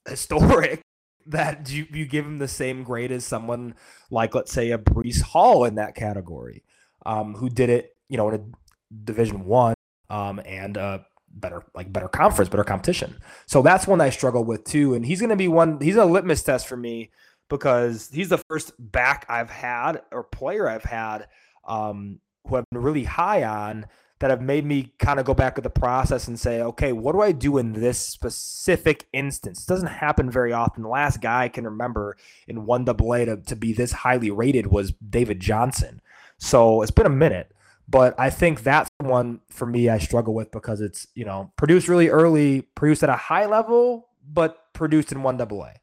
[0.07, 0.81] historic
[1.27, 3.75] that you, you give him the same grade as someone
[4.09, 6.63] like, let's say, a Breece Hall in that category,
[7.05, 9.75] um, who did it, you know, in a Division One
[10.09, 10.99] um, and uh,
[11.31, 13.19] better like better conference, better competition.
[13.45, 14.95] So that's one I struggle with too.
[14.95, 15.79] And he's going to be one.
[15.79, 17.11] He's a litmus test for me
[17.49, 21.27] because he's the first back I've had or player I've had
[21.67, 23.85] um, who I've been really high on
[24.19, 27.13] that have made me kind of go back to the process and say, okay, what
[27.13, 29.63] do I do in this specific instance?
[29.63, 30.83] It doesn't happen very often.
[30.83, 34.29] The last guy I can remember in one double A to, to be this highly
[34.29, 36.01] rated was David Johnson.
[36.37, 37.53] So it's been a minute.
[37.87, 41.87] But I think that's one for me I struggle with because it's, you know, produced
[41.87, 45.73] really early, produced at a high level, but produced in one double A.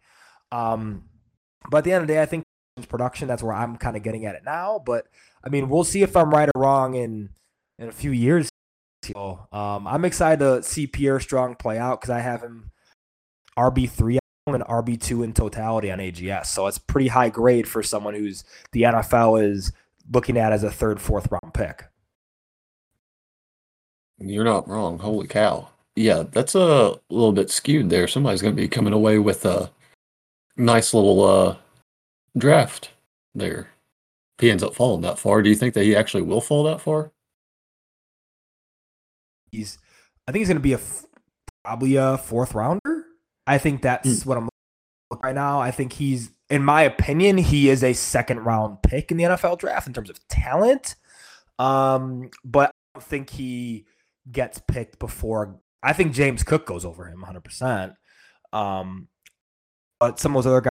[0.56, 1.04] Um,
[1.68, 2.44] but at the end of the day, I think
[2.84, 4.82] production, that's where I'm kind of getting at it now.
[4.84, 5.06] But
[5.42, 7.30] I mean, we'll see if I'm right or wrong in
[7.78, 8.50] in a few years.
[9.14, 12.72] Um, I'm excited to see Pierre Strong play out because I have him
[13.56, 16.46] RB three and RB two in totality on AGS.
[16.46, 19.72] So it's pretty high grade for someone who's the NFL is
[20.12, 21.84] looking at as a third, fourth round pick.
[24.18, 24.98] You're not wrong.
[24.98, 25.68] Holy cow.
[25.94, 28.06] Yeah, that's a little bit skewed there.
[28.06, 29.70] Somebody's going to be coming away with a
[30.56, 31.56] nice little uh,
[32.36, 32.90] draft
[33.34, 33.70] there.
[34.38, 36.64] If he ends up falling that far, do you think that he actually will fall
[36.64, 37.12] that far?
[39.50, 39.78] He's,
[40.28, 40.80] I think he's going to be a
[41.64, 43.06] probably a fourth rounder.
[43.46, 44.26] I think that's mm.
[44.26, 44.48] what I'm
[45.10, 45.60] looking right now.
[45.60, 49.58] I think he's, in my opinion, he is a second round pick in the NFL
[49.58, 50.96] draft in terms of talent.
[51.58, 53.86] Um, but I don't think he
[54.30, 55.58] gets picked before.
[55.82, 57.94] I think James Cook goes over him 100%.
[58.52, 59.08] Um,
[59.98, 60.70] but some of those other guys,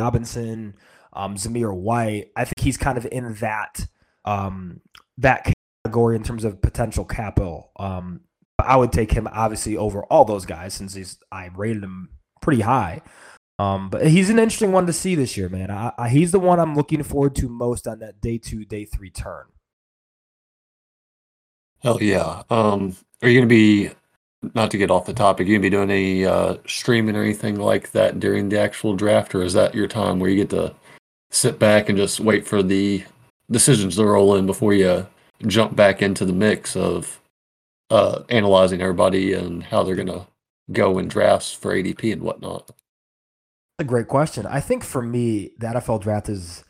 [0.00, 0.74] Robinson,
[1.12, 3.86] um, Zamir White, I think he's kind of in that
[4.24, 4.80] um,
[5.18, 5.52] that
[5.84, 7.70] category in terms of potential capital.
[7.76, 8.20] Um,
[8.58, 12.62] I would take him obviously over all those guys since he's I rated him pretty
[12.62, 13.02] high.
[13.58, 15.70] Um, but he's an interesting one to see this year, man.
[15.70, 18.84] I, I, he's the one I'm looking forward to most on that day two, day
[18.84, 19.44] three turn.
[21.80, 22.42] Hell yeah.
[22.50, 23.90] Um, are you going to be,
[24.54, 27.56] not to get off the topic, you to be doing any uh, streaming or anything
[27.56, 30.74] like that during the actual draft, or is that your time where you get to
[31.30, 33.04] sit back and just wait for the
[33.50, 35.06] decisions to roll in before you
[35.46, 37.20] jump back into the mix of
[37.90, 40.26] uh, analyzing everybody and how they're to
[40.72, 42.70] go in drafts for ADP and whatnot?
[43.78, 44.46] A great question.
[44.46, 46.64] I think for me, the NFL draft is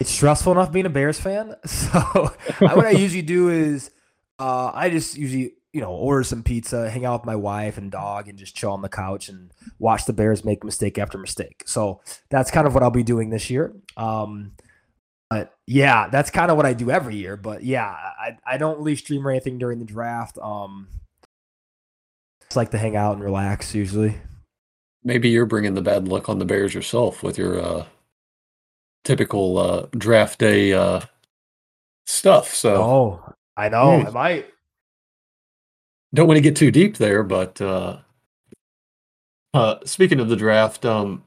[0.00, 1.54] it's stressful enough being a Bears fan.
[1.66, 3.90] So what I usually do is
[4.38, 7.90] uh, I just usually, you know, order some pizza, hang out with my wife and
[7.90, 11.62] dog, and just chill on the couch and watch the Bears make mistake after mistake.
[11.66, 12.00] So
[12.30, 13.74] that's kind of what I'll be doing this year.
[13.96, 14.52] Um,
[15.28, 17.36] but yeah, that's kind of what I do every year.
[17.36, 20.38] But yeah, I, I don't really stream or anything during the draft.
[20.38, 20.88] Um,
[22.42, 24.16] just like to hang out and relax usually.
[25.04, 27.86] Maybe you're bringing the bad luck on the Bears yourself with your uh,
[29.04, 31.00] typical uh, draft day uh,
[32.06, 32.54] stuff.
[32.54, 34.00] So, oh, I know.
[34.06, 34.46] I might.
[36.14, 37.98] Don't want to get too deep there, but uh,
[39.52, 41.22] uh, speaking of the draft, um,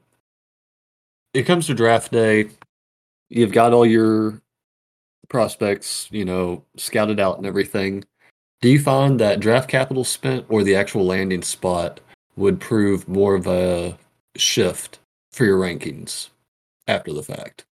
[1.34, 2.50] it comes to draft day.
[3.28, 4.42] You've got all your
[5.28, 8.04] prospects, you know, scouted out and everything.
[8.60, 12.00] Do you find that draft capital spent or the actual landing spot
[12.36, 13.98] would prove more of a
[14.36, 14.98] shift
[15.32, 16.28] for your rankings
[16.86, 17.64] after the fact?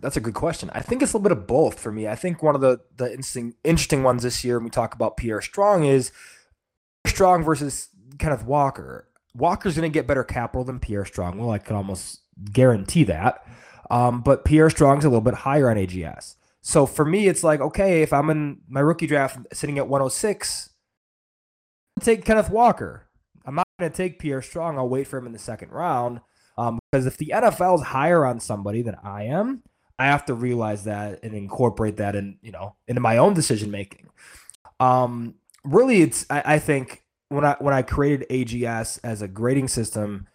[0.00, 0.70] That's a good question.
[0.72, 2.08] I think it's a little bit of both for me.
[2.08, 5.16] I think one of the the interesting interesting ones this year when we talk about
[5.16, 6.10] Pierre Strong is
[7.06, 9.08] Strong versus Kenneth Walker.
[9.34, 11.38] Walker's going to get better capital than Pierre Strong.
[11.38, 12.20] Well, I can almost
[12.50, 13.46] guarantee that.
[13.90, 16.36] Um, but Pierre Strong's a little bit higher on AGS.
[16.62, 20.70] So for me, it's like, okay, if I'm in my rookie draft sitting at 106,
[22.00, 23.06] take Kenneth Walker.
[23.44, 24.78] I'm not going to take Pierre Strong.
[24.78, 26.20] I'll wait for him in the second round.
[26.56, 29.62] Um, because if the NFL is higher on somebody than I am,
[29.98, 33.70] I have to realize that and incorporate that in, you know, into my own decision
[33.70, 34.08] making.
[34.80, 39.68] Um, really, it's I, I think when I when I created AGS as a grading
[39.68, 40.26] system,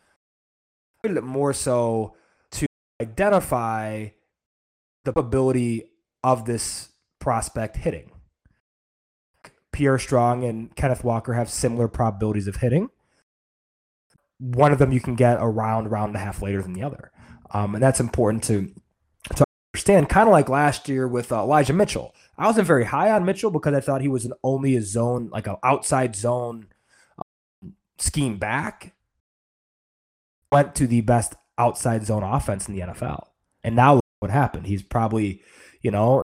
[1.06, 2.16] more so
[2.52, 2.68] to
[3.02, 4.10] identify
[5.06, 5.92] the ability
[6.24, 8.12] of this prospect hitting.
[9.72, 12.90] Pierre Strong and Kenneth Walker have similar probabilities of hitting.
[14.40, 17.12] One of them you can get around round and a half later than the other,
[17.52, 18.74] um, and that's important to
[19.74, 22.14] understand, kind of like last year with uh, Elijah Mitchell.
[22.38, 25.30] I wasn't very high on Mitchell because I thought he was an only a zone,
[25.32, 26.68] like an outside zone
[27.18, 28.94] um, scheme back.
[30.52, 33.28] Went to the best outside zone offense in the NFL.
[33.64, 34.66] And now look what happened.
[34.66, 35.44] He's probably,
[35.82, 36.24] you know,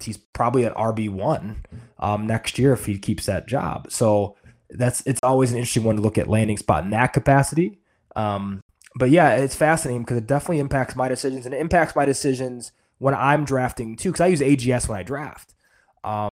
[0.00, 1.56] he's probably at RB1
[1.98, 3.92] um, next year if he keeps that job.
[3.92, 4.36] So
[4.70, 7.78] that's it's always an interesting one to look at landing spot in that capacity.
[8.16, 8.62] Um,
[8.96, 12.72] but yeah, it's fascinating because it definitely impacts my decisions and it impacts my decisions
[12.98, 14.10] when I'm drafting too.
[14.10, 15.54] Because I use AGS when I draft.
[16.02, 16.30] Um,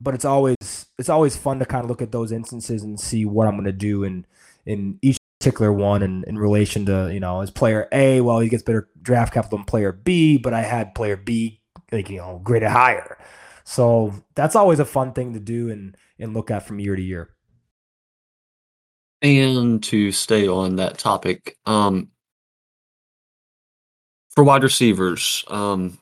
[0.00, 0.56] but it's always
[0.98, 3.64] it's always fun to kind of look at those instances and see what I'm going
[3.64, 4.26] to do in
[4.66, 8.20] in each particular one in, in relation to you know as player A.
[8.20, 11.60] Well, he gets better draft capital than player B, but I had player B
[11.92, 13.18] like you know graded higher.
[13.64, 17.02] So that's always a fun thing to do and and look at from year to
[17.02, 17.30] year.
[19.22, 22.08] And to stay on that topic, um,
[24.30, 25.98] for wide receivers, um,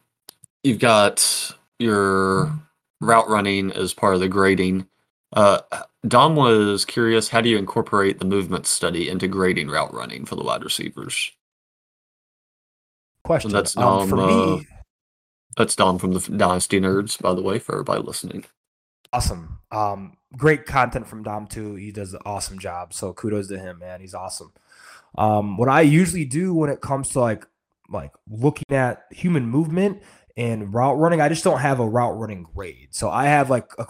[0.62, 2.52] you've got your
[3.00, 4.86] route running as part of the grading.
[5.32, 5.60] Uh,
[6.06, 10.36] Dom was curious, how do you incorporate the movement study into grading route running for
[10.36, 11.32] the wide receivers?
[13.24, 13.52] Question.
[13.52, 14.66] that's um, for Dom, uh, me,
[15.56, 18.44] That's Dom from the Dynasty Nerds, by the way, for everybody listening.
[19.12, 19.60] awesome.
[19.70, 21.74] Um, great content from Dom too.
[21.74, 22.92] He does an awesome job.
[22.92, 24.00] So kudos to him, man.
[24.00, 24.52] He's awesome.
[25.16, 27.46] Um, what I usually do when it comes to like
[27.88, 30.02] like looking at human movement
[30.36, 32.88] and route running, I just don't have a route running grade.
[32.90, 33.86] So I have like a,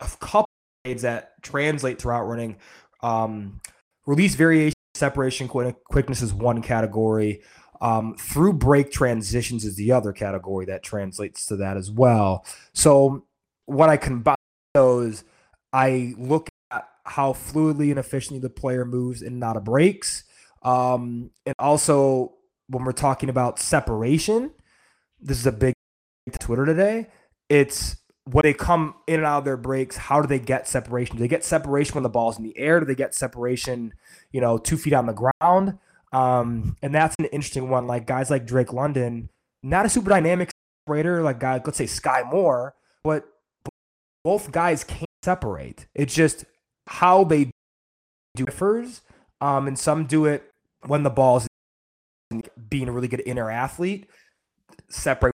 [0.00, 0.48] a couple
[0.84, 2.56] grades that translate to route running.
[3.02, 3.60] Um,
[4.06, 7.42] release variation, separation, quickness is one category.
[7.80, 12.44] Um, through break transitions is the other category that translates to that as well.
[12.74, 13.24] So
[13.66, 14.36] when I combine
[14.74, 15.24] those,
[15.72, 20.24] I look at how fluidly and efficiently the player moves and not a breaks.
[20.62, 22.34] Um, and also
[22.68, 24.52] when we're talking about separation,
[25.20, 25.74] this is a big
[26.38, 27.08] Twitter today.
[27.48, 31.16] It's when they come in and out of their breaks, how do they get separation?
[31.16, 32.78] Do they get separation when the ball's in the air?
[32.80, 33.92] Do they get separation,
[34.30, 35.78] you know, two feet on the ground?
[36.12, 37.86] Um, and that's an interesting one.
[37.86, 39.30] Like guys like Drake London,
[39.62, 40.50] not a super dynamic
[40.86, 43.24] separator, like guys, let's say Skyy Moore, but
[44.22, 45.86] both guys can't separate.
[45.94, 46.44] It's just
[46.86, 47.50] how they
[48.34, 49.02] do differs.
[49.40, 50.50] Um, and some do it
[50.86, 51.46] when the ball's
[52.30, 54.08] in, being a really good inner athlete,
[54.88, 55.34] separate.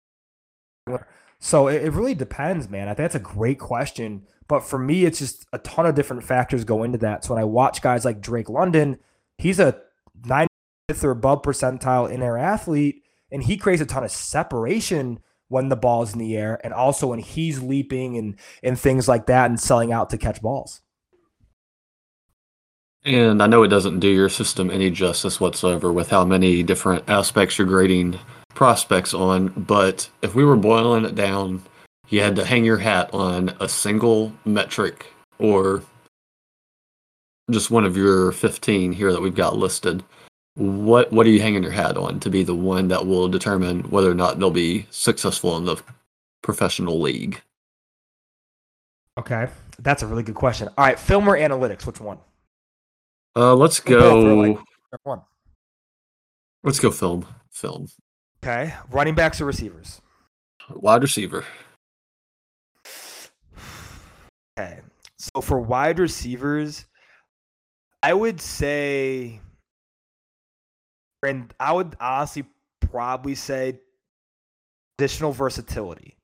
[1.38, 2.88] So it, it really depends, man.
[2.88, 4.26] I think that's a great question.
[4.48, 7.24] But for me, it's just a ton of different factors go into that.
[7.24, 8.98] So when I watch guys like Drake London,
[9.38, 9.80] he's a
[10.26, 10.48] 90th
[11.02, 15.20] or above percentile inner athlete, and he creates a ton of separation
[15.52, 19.26] when the ball's in the air, and also when he's leaping and and things like
[19.26, 20.80] that, and selling out to catch balls.
[23.04, 27.08] And I know it doesn't do your system any justice whatsoever with how many different
[27.08, 28.18] aspects you're grading
[28.54, 31.62] prospects on, but if we were boiling it down,
[32.08, 35.06] you had to hang your hat on a single metric
[35.38, 35.82] or
[37.50, 40.04] just one of your 15 here that we've got listed.
[40.54, 43.84] What what are you hanging your hat on to be the one that will determine
[43.84, 45.76] whether or not they'll be successful in the
[46.42, 47.40] professional league?
[49.18, 49.48] Okay,
[49.78, 50.68] that's a really good question.
[50.76, 51.86] All right, film or analytics?
[51.86, 52.18] Which one?
[53.34, 54.34] Uh, let's Or both, or, go.
[54.36, 54.58] like,
[55.04, 55.22] one.
[56.64, 57.26] let's go film.
[57.50, 57.88] Film.
[58.42, 60.00] Okay, running backs or receivers?
[60.70, 61.44] Wide receiver.
[64.58, 64.80] Okay.
[65.16, 66.84] So for wide receivers,
[68.02, 69.40] I would say,
[71.22, 72.44] and I would honestly
[72.80, 73.80] probably say
[74.98, 76.16] additional versatility.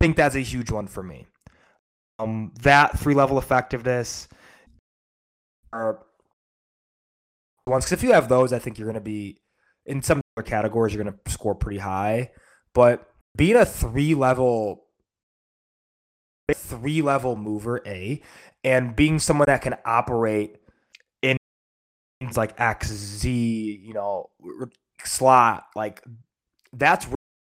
[0.00, 1.26] I think that's a huge one for me.
[2.18, 4.28] Um, that three level effectiveness
[5.72, 6.00] are
[7.66, 9.40] ones because if you have those, I think you're going to be
[9.86, 10.94] in some other categories.
[10.94, 12.30] You're going to score pretty high,
[12.74, 14.84] but being a three level
[16.54, 18.22] three level mover a
[18.64, 20.56] and being someone that can operate
[22.36, 24.28] like x z you know
[25.04, 26.02] slot like
[26.72, 27.06] that's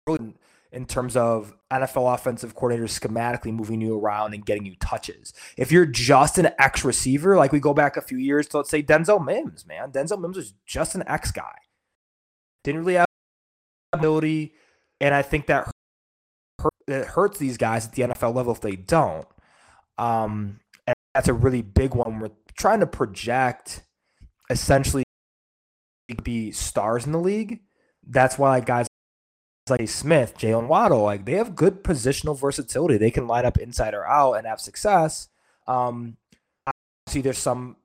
[0.07, 0.35] really
[0.73, 5.33] in terms of NFL offensive coordinators schematically moving you around and getting you touches.
[5.57, 8.71] If you're just an X receiver, like we go back a few years to let's
[8.71, 9.91] say Denzel Mims, man.
[9.91, 11.57] Denzel Mims was just an X guy.
[12.63, 13.07] Didn't really have
[13.93, 14.55] ability,
[15.01, 15.71] and I think that
[16.61, 19.27] hurt, it hurts these guys at the NFL level if they don't.
[19.99, 22.21] Um, and that's a really big one.
[22.21, 23.83] We're trying to project
[24.51, 25.05] essentially
[26.23, 27.61] be stars in the league.
[28.07, 28.89] That's why guys
[29.69, 32.97] like Smith, Jalen Waddle, like they have good positional versatility.
[32.99, 35.29] They can line up inside or out and have success.
[35.69, 36.17] Um,
[37.07, 37.77] see, there's some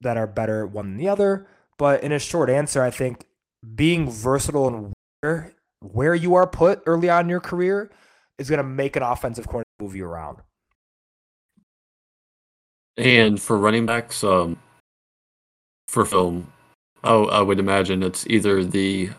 [0.00, 3.26] that are better one than the other, but in a short answer, I think
[3.74, 7.90] being versatile and where where you are put early on in your career
[8.38, 10.38] is going to make an offensive corner move you around.
[12.96, 14.58] And for running backs, um,
[15.92, 16.50] for film,
[17.04, 19.10] oh, I would imagine it's either the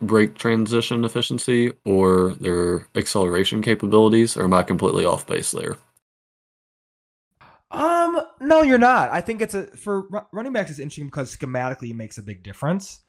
[0.00, 5.76] break transition efficiency or their acceleration capabilities, or am I completely off base there?
[7.70, 9.10] Um, no, you're not.
[9.10, 12.42] I think it's a for running backs is interesting because schematically it makes a big
[12.42, 13.00] difference.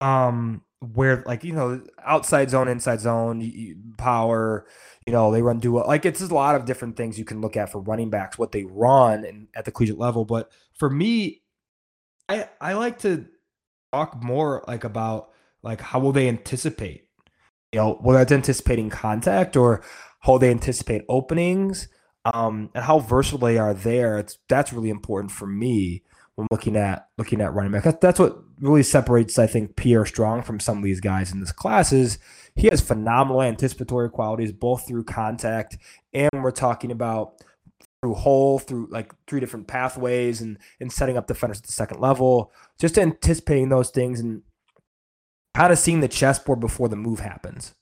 [0.00, 4.66] Um, where like you know outside zone, inside zone, power,
[5.06, 5.86] you know they run duo.
[5.86, 8.52] Like it's a lot of different things you can look at for running backs, what
[8.52, 10.24] they run and at the collegiate level.
[10.24, 11.42] But for me,
[12.28, 13.26] I I like to
[13.92, 15.30] talk more like about
[15.62, 17.08] like how will they anticipate
[17.72, 19.82] You know, whether it's anticipating contact or
[20.20, 21.88] how they anticipate openings,
[22.24, 24.18] um, and how versatile they are there.
[24.18, 26.02] It's that's really important for me
[26.36, 27.84] when looking at looking at running back.
[27.84, 31.40] That's, that's what really separates, I think, Pierre Strong from some of these guys in
[31.40, 32.18] this class is
[32.56, 35.78] he has phenomenal anticipatory qualities both through contact
[36.12, 37.42] and we're talking about
[38.06, 42.00] through hole through like three different pathways and and setting up defenders at the second
[42.00, 44.42] level just anticipating those things and
[45.54, 47.74] kind of seeing the chessboard before the move happens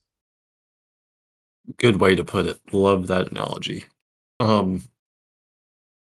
[1.78, 2.60] Good way to put it.
[2.72, 3.84] Love that analogy.
[4.38, 4.82] Um,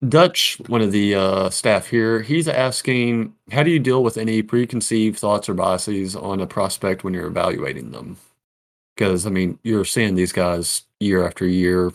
[0.08, 4.42] Dutch, one of the uh, staff here, he's asking, how do you deal with any
[4.42, 8.16] preconceived thoughts or biases on a prospect when you're evaluating them?
[8.94, 11.92] Because I mean, you're seeing these guys year after year,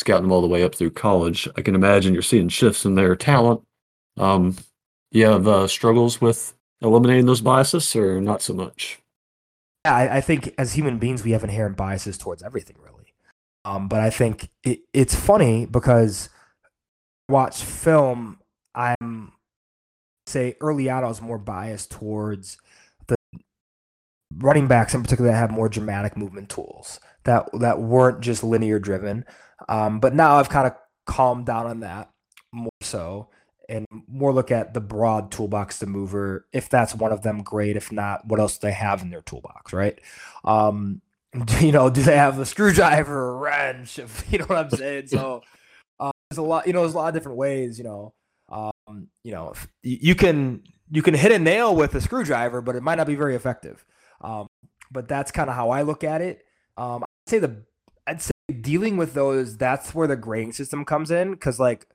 [0.00, 1.46] scouting them all the way up through college.
[1.56, 3.62] I can imagine you're seeing shifts in their talent.
[4.18, 4.56] Um,
[5.12, 8.98] you have uh, struggles with eliminating those biases, or not so much?
[9.84, 13.14] Yeah, I, I think as human beings, we have inherent biases towards everything, really.
[13.64, 16.30] Um, but I think it, it's funny because
[17.28, 18.38] watch film,
[18.74, 19.32] I'm
[20.26, 22.56] say early on, I was more biased towards
[23.06, 23.16] the
[24.38, 28.78] running backs in particular that have more dramatic movement tools that that weren't just linear
[28.78, 29.24] driven.
[29.68, 30.74] Um, but now I've kind of
[31.06, 32.10] calmed down on that
[32.52, 33.28] more so
[33.68, 36.46] and more look at the broad toolbox the mover.
[36.52, 37.76] If that's one of them, great.
[37.76, 39.98] If not, what else do they have in their toolbox, right?
[40.44, 41.02] Um,
[41.60, 44.00] you know, do they have a screwdriver, a wrench?
[44.30, 45.06] You know what I'm saying?
[45.08, 45.42] So
[46.00, 47.78] uh, there's a lot, you know, there's a lot of different ways.
[47.78, 48.14] You know,
[48.48, 52.82] um, you know, you can you can hit a nail with a screwdriver, but it
[52.82, 53.84] might not be very effective.
[54.20, 54.48] Um,
[54.90, 56.44] but that's kind of how I look at it.
[56.76, 57.62] Um, say the
[58.06, 61.86] I'd say dealing with those that's where the grading system comes in because like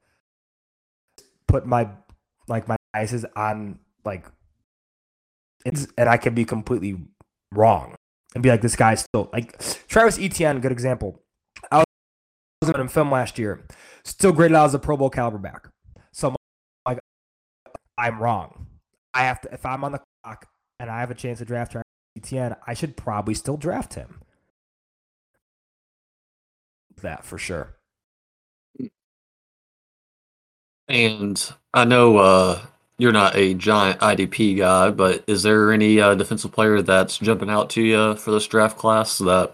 [1.47, 1.89] put my
[2.47, 4.25] like my biases on like
[5.65, 6.97] it's and I can be completely
[7.53, 7.95] wrong
[8.33, 11.21] and be like this guy's still like Travis Etienne, good example.
[11.71, 11.83] I
[12.61, 13.65] was in film last year,
[14.03, 15.67] still graded out as a Pro Bowl caliber back.
[16.11, 16.35] So I'm
[16.85, 16.99] like
[17.97, 18.67] I'm wrong.
[19.13, 20.47] I have to if I'm on the clock
[20.79, 21.85] and I have a chance to draft Travis
[22.17, 24.21] Etienne, I should probably still draft him.
[27.01, 27.75] That for sure.
[30.87, 32.61] And I know uh,
[32.97, 37.49] you're not a giant IDP guy, but is there any uh, defensive player that's jumping
[37.49, 39.53] out to you for this draft class that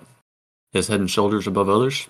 [0.74, 2.08] is head and shoulders above others?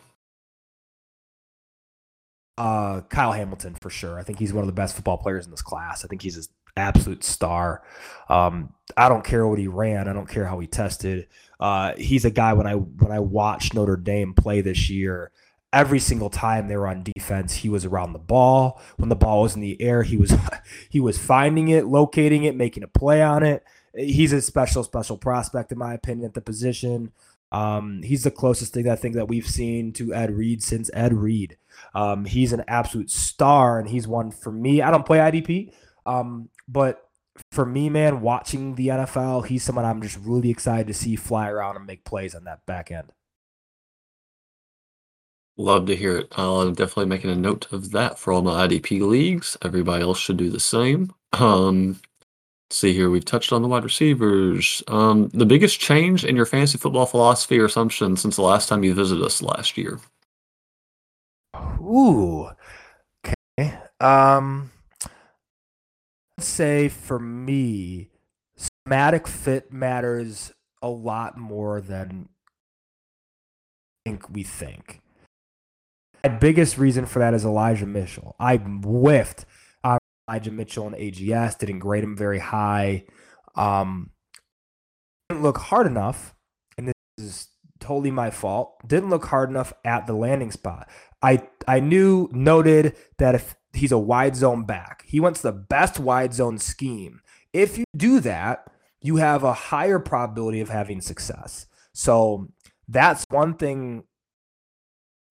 [2.58, 4.20] Uh, Kyle Hamilton for sure.
[4.20, 6.04] I think he's one of the best football players in this class.
[6.04, 6.44] I think he's an
[6.76, 7.82] absolute star.
[8.30, 10.08] Um, I don't care what he ran.
[10.08, 11.28] I don't care how he tested.
[11.62, 15.32] Uh, he's a guy when I when I watched Notre Dame play this year
[15.74, 18.82] every single time they were on defense, he was around the ball.
[18.98, 20.34] When the ball was in the air, he was
[20.90, 23.64] he was finding it, locating it, making a play on it.
[23.96, 27.12] He's a special, special prospect in my opinion at the position.
[27.52, 31.14] Um, he's the closest thing I think that we've seen to Ed Reed since Ed
[31.14, 31.58] Reed.
[31.94, 34.82] Um, he's an absolute star, and he's one for me.
[34.82, 35.74] I don't play IDP,
[36.06, 37.10] um, but
[37.52, 41.50] for me, man, watching the NFL, he's someone I'm just really excited to see fly
[41.50, 43.12] around and make plays on that back end.
[45.58, 46.28] Love to hear it.
[46.38, 49.58] I'm definitely making a note of that for all my IDP leagues.
[49.62, 51.14] Everybody else should do the same.
[51.34, 52.00] Um,
[52.72, 54.82] see here, we've touched on the wide receivers.
[54.88, 58.84] Um, the biggest change in your fantasy football philosophy or assumption since the last time
[58.84, 60.00] you visited us last year?
[61.82, 62.50] Ooh,
[63.26, 63.78] okay.
[64.00, 64.72] Um,
[66.44, 68.10] say for me,
[68.56, 72.30] schematic fit matters a lot more than
[74.06, 75.02] I think we think.
[76.24, 78.36] My biggest reason for that is Elijah Mitchell.
[78.40, 79.46] I whiffed
[79.84, 79.98] on
[80.30, 83.06] Elijah Mitchell in AGS, didn't grade him very high.
[83.56, 84.12] Um,
[85.30, 86.36] didn't look hard enough,
[86.78, 87.48] and this is
[87.80, 88.76] totally my fault.
[88.88, 90.90] Didn't look hard enough at the landing spot.
[91.22, 96.00] I I knew noted that if he's a wide zone back, he wants the best
[96.00, 97.22] wide zone scheme.
[97.54, 101.66] If you do that, you have a higher probability of having success.
[101.94, 102.50] So
[102.88, 104.04] that's one thing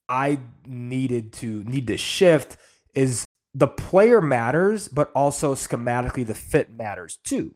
[0.09, 2.57] I needed to need to shift
[2.95, 3.25] is
[3.55, 7.55] the player matters, but also schematically the fit matters too.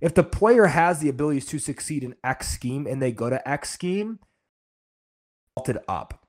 [0.00, 3.48] If the player has the abilities to succeed in X scheme and they go to
[3.48, 4.18] X scheme,
[5.56, 6.26] vaulted up.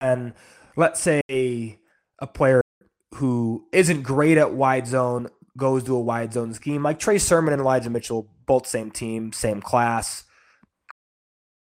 [0.00, 0.34] And
[0.76, 1.80] let's say
[2.18, 2.62] a player
[3.14, 7.52] who isn't great at wide zone goes to a wide zone scheme, like Trey Sermon
[7.52, 10.24] and Elijah Mitchell, both same team, same class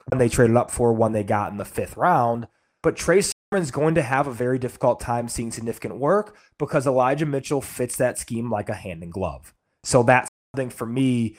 [0.09, 2.47] one they traded up for, one they got in the fifth round.
[2.81, 7.25] But Trey Sermon's going to have a very difficult time seeing significant work because Elijah
[7.25, 9.53] Mitchell fits that scheme like a hand in glove.
[9.83, 11.37] So that's something for me.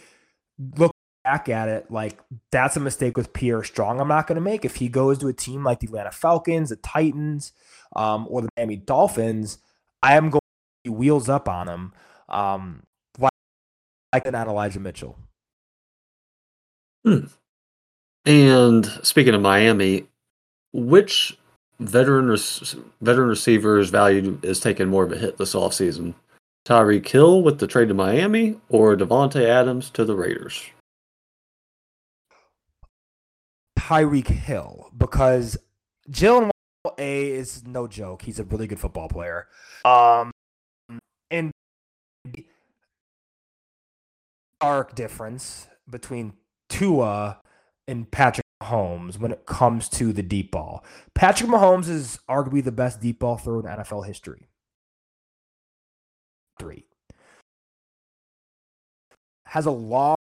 [0.78, 0.93] Look
[1.24, 2.20] back at it, like
[2.52, 4.00] that's a mistake with Pierre Strong.
[4.00, 6.70] I'm not going to make if he goes to a team like the Atlanta Falcons,
[6.70, 7.52] the Titans,
[7.96, 9.58] um, or the Miami Dolphins.
[10.02, 10.40] I am going
[10.84, 11.92] to wheels up on him,
[12.28, 12.82] um,
[13.18, 13.32] like,
[14.12, 15.18] like an Elijah Mitchell.
[17.04, 17.26] Hmm.
[18.26, 20.06] And speaking of Miami,
[20.72, 21.36] which
[21.80, 26.14] veteran res- veteran receivers value is taking more of a hit this offseason?
[26.66, 30.62] Tyreek Hill with the trade to Miami or Davante Adams to the Raiders?
[33.85, 35.59] Tyreek Hill because
[36.11, 36.49] Jalen
[36.99, 38.22] A is no joke.
[38.22, 39.47] He's a really good football player.
[39.85, 40.30] Um,
[41.30, 41.53] and
[44.62, 46.32] arc difference between
[46.70, 47.41] Tua
[47.87, 50.82] and Patrick Mahomes when it comes to the deep ball.
[51.14, 54.49] Patrick Mahomes is arguably the best deep ball thrower in NFL history.
[56.59, 56.87] Three
[59.49, 60.16] has a long,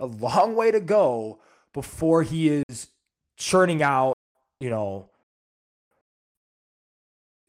[0.00, 1.40] a long way to go
[1.76, 2.88] before he is
[3.36, 4.14] churning out,
[4.60, 5.10] you know,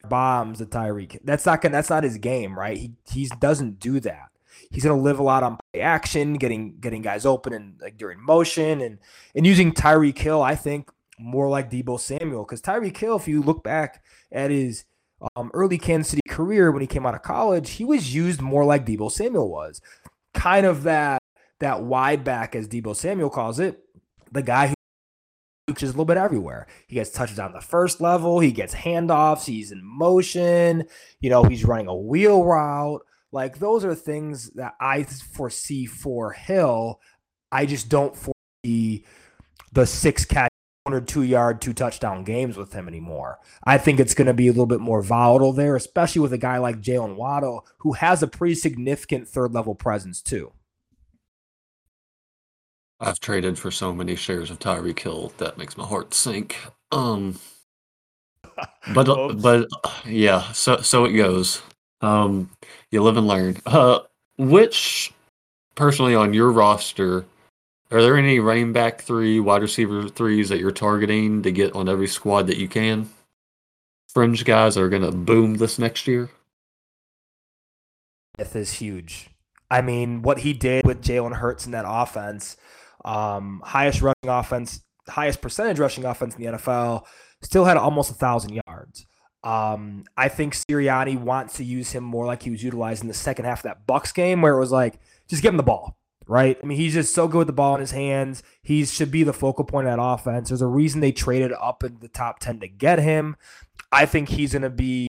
[0.04, 1.18] bombs at Tyreek.
[1.24, 2.76] That's not gonna, that's not his game, right?
[2.78, 4.28] He he doesn't do that.
[4.70, 8.82] He's gonna live a lot on action, getting getting guys open and like during motion
[8.82, 9.00] and
[9.34, 12.44] and using Tyreek Hill, I think more like Deebo Samuel.
[12.44, 14.84] Because Tyreek Hill, if you look back at his
[15.38, 18.66] um, early Kansas City career when he came out of college, he was used more
[18.66, 19.80] like Deebo Samuel was.
[20.34, 21.22] Kind of that
[21.60, 23.87] that wide back, as Deebo Samuel calls it,
[24.32, 26.68] the guy who is a little bit everywhere.
[26.88, 30.86] He gets touches on the first level, he gets handoffs, he's in motion,
[31.20, 33.02] you know, he's running a wheel route.
[33.32, 37.02] Like those are things that I foresee for Hill.
[37.52, 39.06] I just don't foresee
[39.74, 40.50] the six catch,
[40.94, 43.40] or two yard, two touchdown games with him anymore.
[43.64, 46.38] I think it's going to be a little bit more volatile there, especially with a
[46.38, 50.54] guy like Jalen Waddle, who has a pretty significant third level presence too.
[53.00, 56.58] I've traded for so many shares of Tyreek Hill that makes my heart sink.
[56.92, 57.40] Um,
[58.94, 59.68] but uh, but
[60.06, 61.62] yeah, so so it goes.
[62.02, 62.50] Um,
[62.92, 63.58] you live and learn.
[63.66, 64.00] Uh,
[64.38, 65.14] which
[65.76, 67.26] personally on your roster,
[67.92, 71.88] are there any running back three, wide receiver threes that you're targeting to get on
[71.90, 73.10] every squad that you can?
[74.14, 76.30] Fringe guys are going to boom this next year.
[78.38, 79.30] This is huge.
[79.70, 82.58] I mean, what he did with Jalen Hurts in that offense
[83.06, 87.06] um, highest rushing offense, highest percentage rushing offense in the NFL,
[87.42, 89.06] still had almost a thousand yards.
[89.44, 93.14] Um, I think Sirianni wants to use him more like he was utilized in the
[93.14, 95.98] second half of that Bucks game, where it was like, just give him the ball,
[96.28, 96.58] right?
[96.62, 98.44] I mean, he's just so good with the ball in his hands.
[98.62, 100.50] He should be the focal point of that offense.
[100.50, 103.38] There's a reason they traded up in the top ten to get him.
[103.92, 105.08] I think he's going to be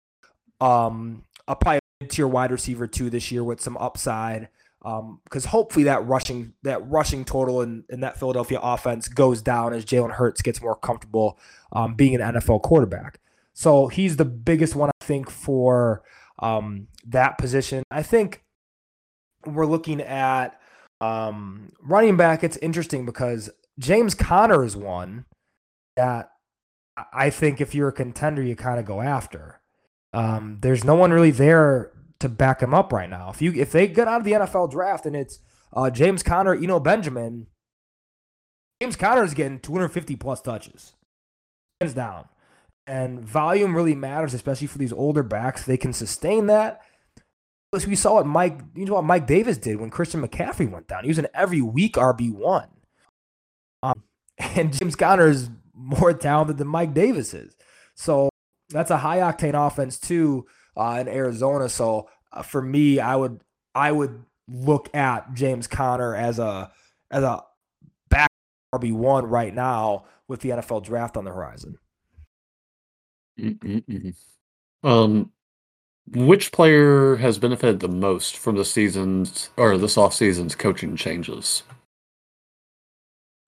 [0.59, 1.79] um, a probably
[2.09, 4.49] tier wide receiver too this year with some upside
[4.85, 9.73] because um, hopefully that rushing that rushing total in, in that Philadelphia offense goes down
[9.73, 11.39] as Jalen Hurts gets more comfortable
[11.71, 13.19] um, being an NFL quarterback.
[13.53, 16.03] So he's the biggest one I think for
[16.37, 17.81] um, that position.
[17.89, 18.43] I think
[19.43, 20.59] we're looking at
[21.01, 22.43] um, running back.
[22.43, 25.25] It's interesting because James Conner is one
[25.95, 26.29] that
[27.11, 29.61] I think if you're a contender, you kind of go after.
[30.13, 31.91] Um, there's no one really there
[32.25, 33.29] to back him up right now.
[33.29, 35.39] If you if they get out of the NFL draft and it's
[35.71, 37.47] uh, James Conner, Eno Benjamin,
[38.81, 40.93] James Conner is getting 250 plus touches,
[41.79, 42.27] hands down.
[42.87, 45.65] And volume really matters, especially for these older backs.
[45.65, 46.81] They can sustain that.
[47.71, 51.03] We saw what Mike, you know what Mike Davis did when Christian McCaffrey went down.
[51.03, 52.69] He was an every week RB one,
[53.83, 54.01] um,
[54.37, 57.55] and James Conner is more talented than Mike Davis is.
[57.95, 58.29] So
[58.69, 60.45] that's a high octane offense too
[60.77, 61.67] uh, in Arizona.
[61.69, 63.41] So uh, for me, I would
[63.73, 66.71] I would look at James Conner as a
[67.11, 67.43] as a
[68.09, 68.29] back
[68.73, 71.77] RB one right now with the NFL draft on the horizon.
[73.39, 74.15] Mm-mm-mm.
[74.83, 75.31] Um,
[76.07, 81.63] which player has benefited the most from the season's or this off season's coaching changes?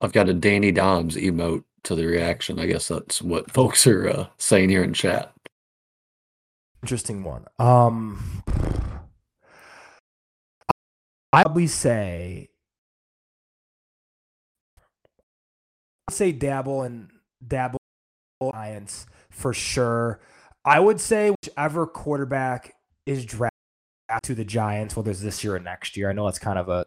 [0.01, 2.59] I've got a Danny Dimes emote to the reaction.
[2.59, 5.33] I guess that's what folks are uh, saying here in chat.
[6.83, 7.45] Interesting one.
[7.59, 8.43] Um,
[11.33, 12.49] I probably say,
[16.07, 17.09] I'd say Daboll and
[17.45, 17.77] Daboll
[18.41, 20.19] alliance for sure.
[20.63, 22.75] I would say whichever quarterback
[23.05, 23.51] is drafted
[24.23, 26.09] to the Giants, whether it's this year or next year.
[26.09, 26.85] I know that's kind of a,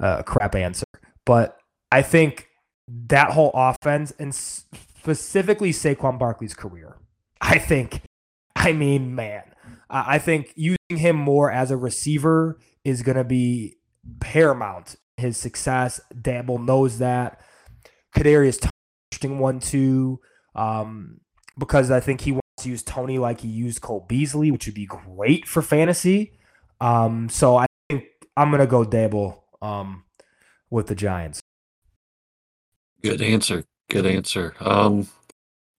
[0.00, 0.84] a crap answer,
[1.24, 1.58] but
[1.90, 2.48] I think
[2.88, 6.96] that whole offense and specifically Saquon Barkley's career,
[7.40, 8.02] I think
[8.54, 9.42] I mean, man,
[9.88, 13.76] I think using him more as a receiver is going to be
[14.20, 16.00] paramount his success.
[16.14, 17.40] Daboll knows that.
[18.14, 18.68] Kadarius
[19.16, 20.20] interesting one too,
[20.54, 21.20] um,
[21.58, 24.74] because I think he wants to use Toney like he used Cole Beasley, which would
[24.74, 26.32] be great for fantasy.
[26.80, 28.04] Um, so I think
[28.36, 30.04] I'm gonna go Daboll um,
[30.70, 31.40] with the Giants.
[33.02, 33.64] Good answer.
[33.88, 34.54] Good answer.
[34.60, 35.08] Um,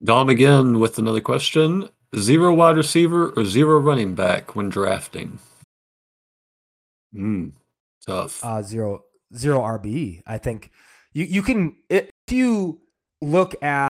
[0.03, 1.89] Dom again with another question:
[2.19, 5.39] zero wide receiver or zero running back when drafting?
[7.13, 7.49] Hmm.
[8.07, 8.45] Tough.
[8.45, 9.05] uh, zero
[9.35, 10.23] zero RB.
[10.27, 10.71] I think
[11.13, 12.81] you you can if you
[13.21, 13.89] look at,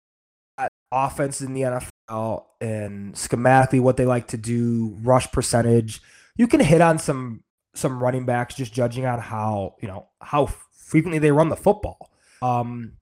[0.58, 6.00] at offenses in the NFL and schematically what they like to do, rush percentage,
[6.36, 7.42] you can hit on some
[7.74, 12.10] some running backs just judging on how you know how frequently they run the football.
[12.42, 12.94] Um,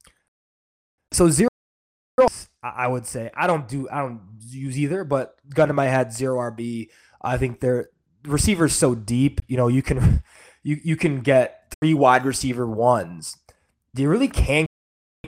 [1.12, 1.47] so zero,
[2.62, 6.12] I would say I don't do I don't use either, but gun to my head,
[6.12, 6.88] zero RB.
[7.22, 7.90] I think they're
[8.24, 9.40] receivers so deep.
[9.46, 10.22] You know, you can
[10.62, 13.36] you you can get three wide receiver ones.
[13.94, 14.68] You really can't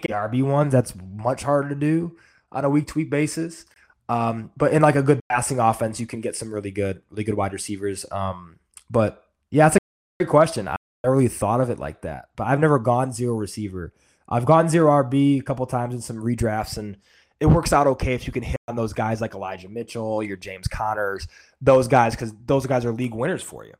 [0.01, 0.72] get RB ones.
[0.72, 2.16] That's much harder to do
[2.53, 3.64] on a week to week basis.
[4.09, 7.22] Um, but in like a good passing offense, you can get some really good, really
[7.22, 8.05] good wide receivers.
[8.11, 8.59] Um,
[8.91, 9.78] but yeah, it's a
[10.18, 10.66] great question.
[10.66, 12.26] I never really thought of it like that.
[12.35, 13.95] But I've never gone zero receiver.
[14.28, 16.97] I've gone zero RB a couple times in some redrafts, and
[17.41, 20.36] it works out okay if you can hit on those guys like Elijah Mitchell, your
[20.36, 21.26] James Connors,
[21.61, 23.74] those guys, because those guys are league winners for you.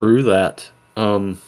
[0.00, 0.70] Through that.
[0.96, 1.40] Um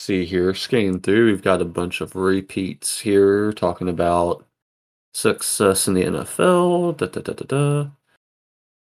[0.00, 4.46] see here, scanning through, we've got a bunch of repeats here talking about
[5.12, 6.96] success in the NFL.
[6.96, 7.90] Da, da, da, da, da.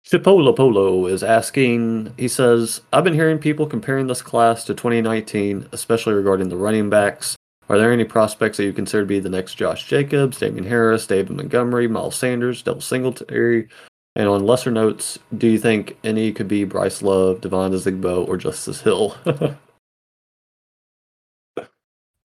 [0.05, 5.69] Chipola Polo is asking, he says, I've been hearing people comparing this class to 2019,
[5.73, 7.37] especially regarding the running backs.
[7.69, 11.07] Are there any prospects that you consider to be the next Josh Jacobs, Damien Harris,
[11.07, 13.69] David Montgomery, Miles Sanders, Devin Singletary?
[14.17, 18.37] And on lesser notes, do you think any could be Bryce Love, Devine Ozigbo, or
[18.37, 19.17] Justice Hill?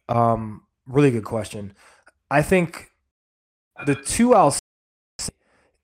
[0.09, 1.73] Um, really good question.
[2.31, 2.91] I think
[3.85, 4.59] the two I'll say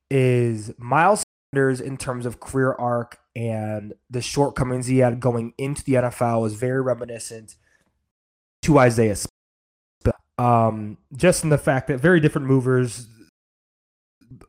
[0.09, 5.83] is Miles Sanders in terms of career arc and the shortcomings he had going into
[5.83, 7.55] the NFL was very reminiscent
[8.63, 9.15] to Isaiah.
[9.15, 9.34] Spiller.
[10.37, 13.07] Um, just in the fact that very different movers,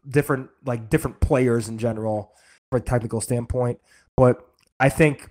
[0.08, 2.32] different like different players in general
[2.70, 3.78] from a technical standpoint.
[4.16, 4.44] But
[4.80, 5.30] I think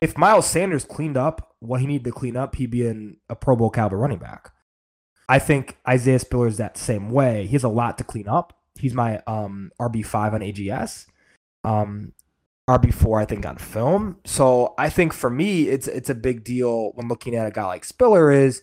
[0.00, 3.36] if Miles Sanders cleaned up what he needed to clean up, he'd be in a
[3.36, 4.52] Pro Bowl caliber running back.
[5.28, 7.46] I think Isaiah Spiller is that same way.
[7.46, 8.58] He has a lot to clean up.
[8.78, 11.06] He's my um, RB five on AGS,
[11.64, 12.12] um,
[12.68, 14.16] RB four I think on film.
[14.24, 17.66] So I think for me, it's it's a big deal when looking at a guy
[17.66, 18.32] like Spiller.
[18.32, 18.62] Is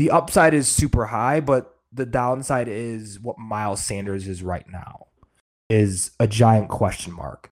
[0.00, 5.08] the upside is super high, but the downside is what Miles Sanders is right now
[5.68, 7.52] is a giant question mark.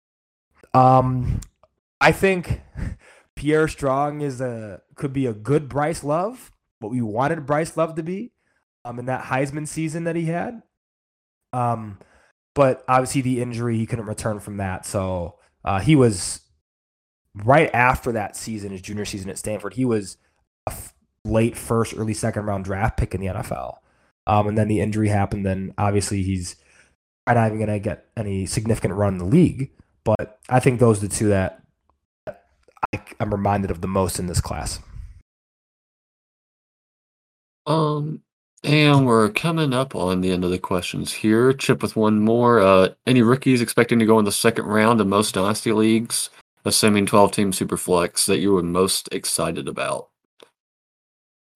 [0.76, 1.42] Um,
[2.00, 2.62] I think
[3.36, 7.96] Pierre Strong is a could be a good Bryce Love, what we wanted Bryce Love
[7.96, 8.32] to be,
[8.84, 10.62] um, in that Heisman season that he had.
[11.52, 11.98] Um,
[12.54, 16.42] but obviously the injury he couldn't return from that, so uh, he was
[17.34, 19.74] right after that season, his junior season at Stanford.
[19.74, 20.18] He was
[21.26, 23.78] late first, early second round draft pick in the NFL.
[24.28, 25.46] Um, and then the injury happened.
[25.46, 26.56] Then obviously he's
[27.28, 29.72] not even going to get any significant run in the league.
[30.04, 31.62] But I think those are the two that
[32.28, 34.80] I, I'm reminded of the most in this class.
[37.66, 38.22] Um,
[38.64, 41.52] and we're coming up on the end of the questions here.
[41.54, 42.60] Chip with one more.
[42.60, 46.30] Uh, any rookies expecting to go in the second round of most dynasty leagues,
[46.64, 50.10] assuming 12 team superflex, that you were most excited about?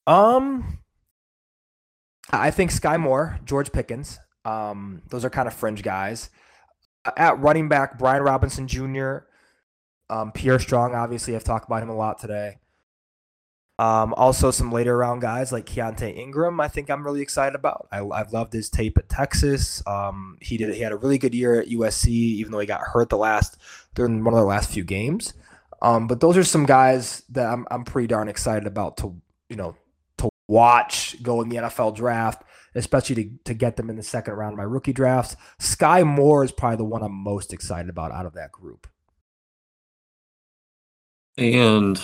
[0.10, 0.80] Um,
[2.32, 4.20] I think Skyy Moore, George Pickens.
[4.44, 6.32] Um, those are kind of fringe guys.
[7.16, 9.18] At running back, Brian Robinson Jr.,
[10.10, 10.96] um, Pierre Strong.
[10.96, 12.58] Obviously, I've talked about him a lot today.
[13.78, 16.60] Um, also, some later round guys like Keaontay Ingram.
[16.60, 17.88] I think I'm really excited about.
[17.92, 19.84] I, I've loved his tape at Texas.
[19.86, 20.74] Um, he did.
[20.74, 23.58] He had a really good year at USC, even though he got hurt the last
[23.94, 25.36] during one of the last few games.
[25.84, 29.16] Um, but those are some guys that I'm I'm pretty darn excited about to
[29.50, 29.76] you know
[30.50, 32.44] watch going the NFL draft,
[32.76, 35.36] especially to, to get them in the second round of my rookie drafts.
[35.62, 38.88] Skyy Moore is probably the one I'm most excited about out of that group.
[41.38, 42.02] And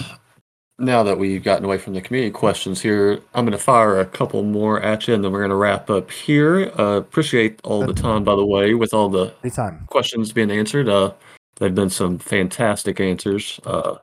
[0.77, 4.05] now that we've gotten away from the community questions here, I'm going to fire a
[4.05, 6.71] couple more at you, and then we're going to wrap up here.
[6.77, 9.85] Uh, appreciate all the time, by the way, with all the Anytime.
[9.87, 10.87] questions being answered.
[10.87, 11.13] Uh,
[11.57, 13.59] they've been some fantastic answers.
[13.65, 13.95] Uh,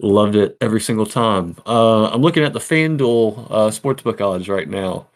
[0.00, 1.56] loved it every single time.
[1.66, 5.06] Uh, I'm looking at the FanDuel uh, sportsbook odds right now.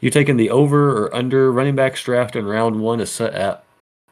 [0.00, 3.64] You taking the over or under running backs draft in round one is set at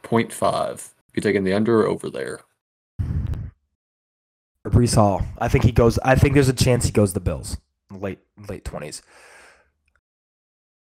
[0.03, 0.89] 0.5.
[1.15, 2.41] You taking the under or over there?
[4.69, 5.25] Breece Hall.
[5.39, 5.97] I think he goes.
[5.99, 7.57] I think there's a chance he goes the Bills
[7.91, 9.01] late late twenties.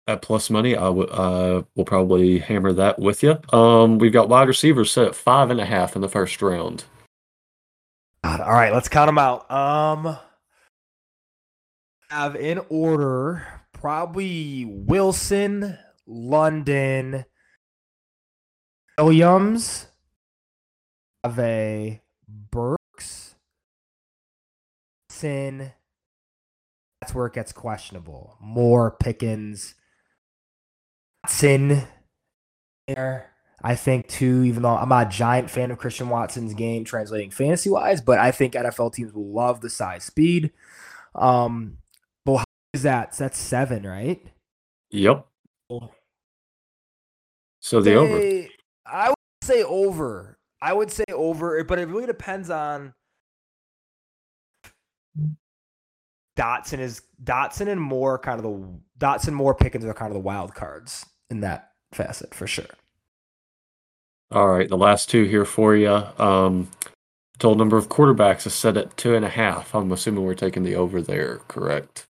[0.06, 3.38] At plus money, I would uh, will probably hammer that with you.
[3.52, 6.84] Um, we've got wide receivers set at five and a half in the first round.
[8.24, 9.50] God, all right, let's count them out.
[9.50, 10.16] Um,
[12.08, 17.26] have in order probably Wilson, London,
[18.96, 19.88] Williams,
[21.22, 22.00] have a
[22.50, 23.34] Burks,
[25.10, 25.72] Sin.
[27.02, 28.38] That's where it gets questionable.
[28.40, 29.74] Moore Pickens,
[31.28, 31.86] Sin
[32.88, 33.33] there.
[33.64, 37.30] I think too, even though I'm not a giant fan of Christian Watson's game translating
[37.30, 40.52] fantasy wise, but I think NFL teams will love the size speed.
[41.14, 41.78] Um,
[42.26, 42.44] but how
[42.74, 43.14] is that?
[43.14, 44.22] So that's seven, right?
[44.90, 45.26] Yep.
[47.60, 48.48] So the over.
[48.84, 50.38] I would say over.
[50.60, 52.92] I would say over, but it really depends on
[56.36, 60.20] Dotson is Dotson and Moore kind of the Dotson Moore Pickens are kind of the
[60.20, 62.66] wild cards in that facet for sure.
[64.34, 65.92] All right, the last two here for you.
[66.18, 66.68] Um,
[67.38, 69.72] total number of quarterbacks is set at two and a half.
[69.76, 72.06] I'm assuming we're taking the over there, correct?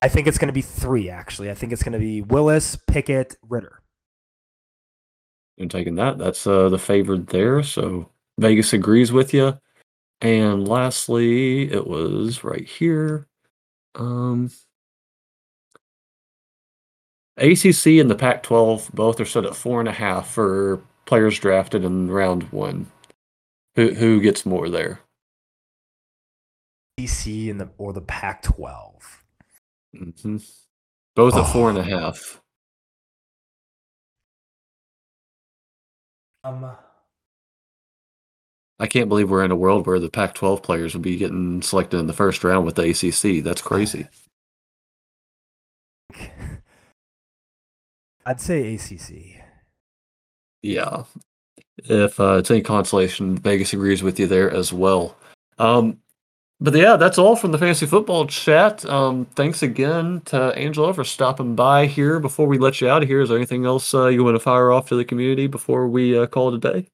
[0.00, 1.50] I think it's going to be three actually.
[1.50, 3.82] I think it's going to be Willis, Pickett, Ridder.
[5.60, 6.16] I'm taking that.
[6.16, 7.62] That's uh, the favored there.
[7.62, 9.58] So Vegas agrees with you.
[10.22, 13.26] And lastly, it was right here.
[13.94, 14.50] Um,
[17.38, 21.84] ACC and the Pac-12 both are set at four and a half for players drafted
[21.84, 22.86] in round one.
[23.74, 25.00] Who who gets more there?
[27.00, 28.92] DC and the or the Pac-12.
[29.96, 30.36] hmm
[31.16, 31.84] Both at four and a Oh.
[31.84, 32.40] half.
[36.44, 36.76] Um,
[38.78, 41.98] I can't believe we're in a world where the Pac-12 players will be getting selected
[41.98, 43.42] in the first round with the ACC.
[43.42, 44.08] That's crazy.
[48.26, 49.42] I'd say ACC.
[50.62, 51.04] Yeah.
[51.84, 55.16] If uh, it's any consolation, Vegas agrees with you there as well.
[55.58, 55.98] Um,
[56.60, 58.84] but yeah, that's all from the fantasy football chat.
[58.84, 62.20] Um, thanks again to Angelo for stopping by here.
[62.20, 64.40] Before we let you out of here, is there anything else uh, you want to
[64.40, 66.86] fire off to the community before we uh, call it a day?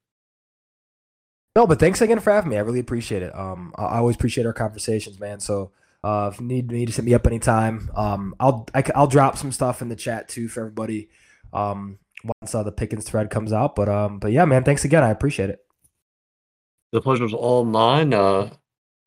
[1.55, 2.57] No, but thanks again for having me.
[2.57, 3.37] I really appreciate it.
[3.37, 5.39] Um, I I always appreciate our conversations, man.
[5.39, 5.71] So,
[6.05, 7.91] uh, if you need me, just hit me up anytime.
[7.95, 11.09] Um, I'll I, will drop some stuff in the chat too for everybody.
[11.53, 13.75] Um, once uh, the Pickens thread comes out.
[13.75, 15.03] But um, but yeah, man, thanks again.
[15.03, 15.61] I appreciate it.
[16.93, 18.15] The pleasure's all mine.
[18.15, 18.51] Uh,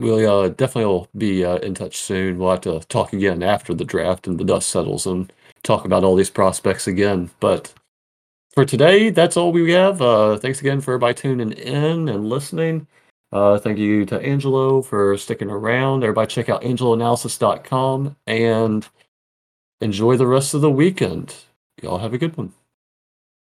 [0.00, 2.38] we'll uh, definitely will be uh, in touch soon.
[2.38, 5.32] We'll have to talk again after the draft and the dust settles and
[5.62, 7.30] talk about all these prospects again.
[7.40, 7.72] But
[8.54, 10.00] for today, that's all we have.
[10.02, 12.86] Uh, thanks again for everybody tuning in and listening.
[13.32, 16.04] Uh, thank you to Angelo for sticking around.
[16.04, 18.88] Everybody check out angeloanalysis.com and
[19.80, 21.34] enjoy the rest of the weekend.
[21.80, 22.52] Y'all have a good one.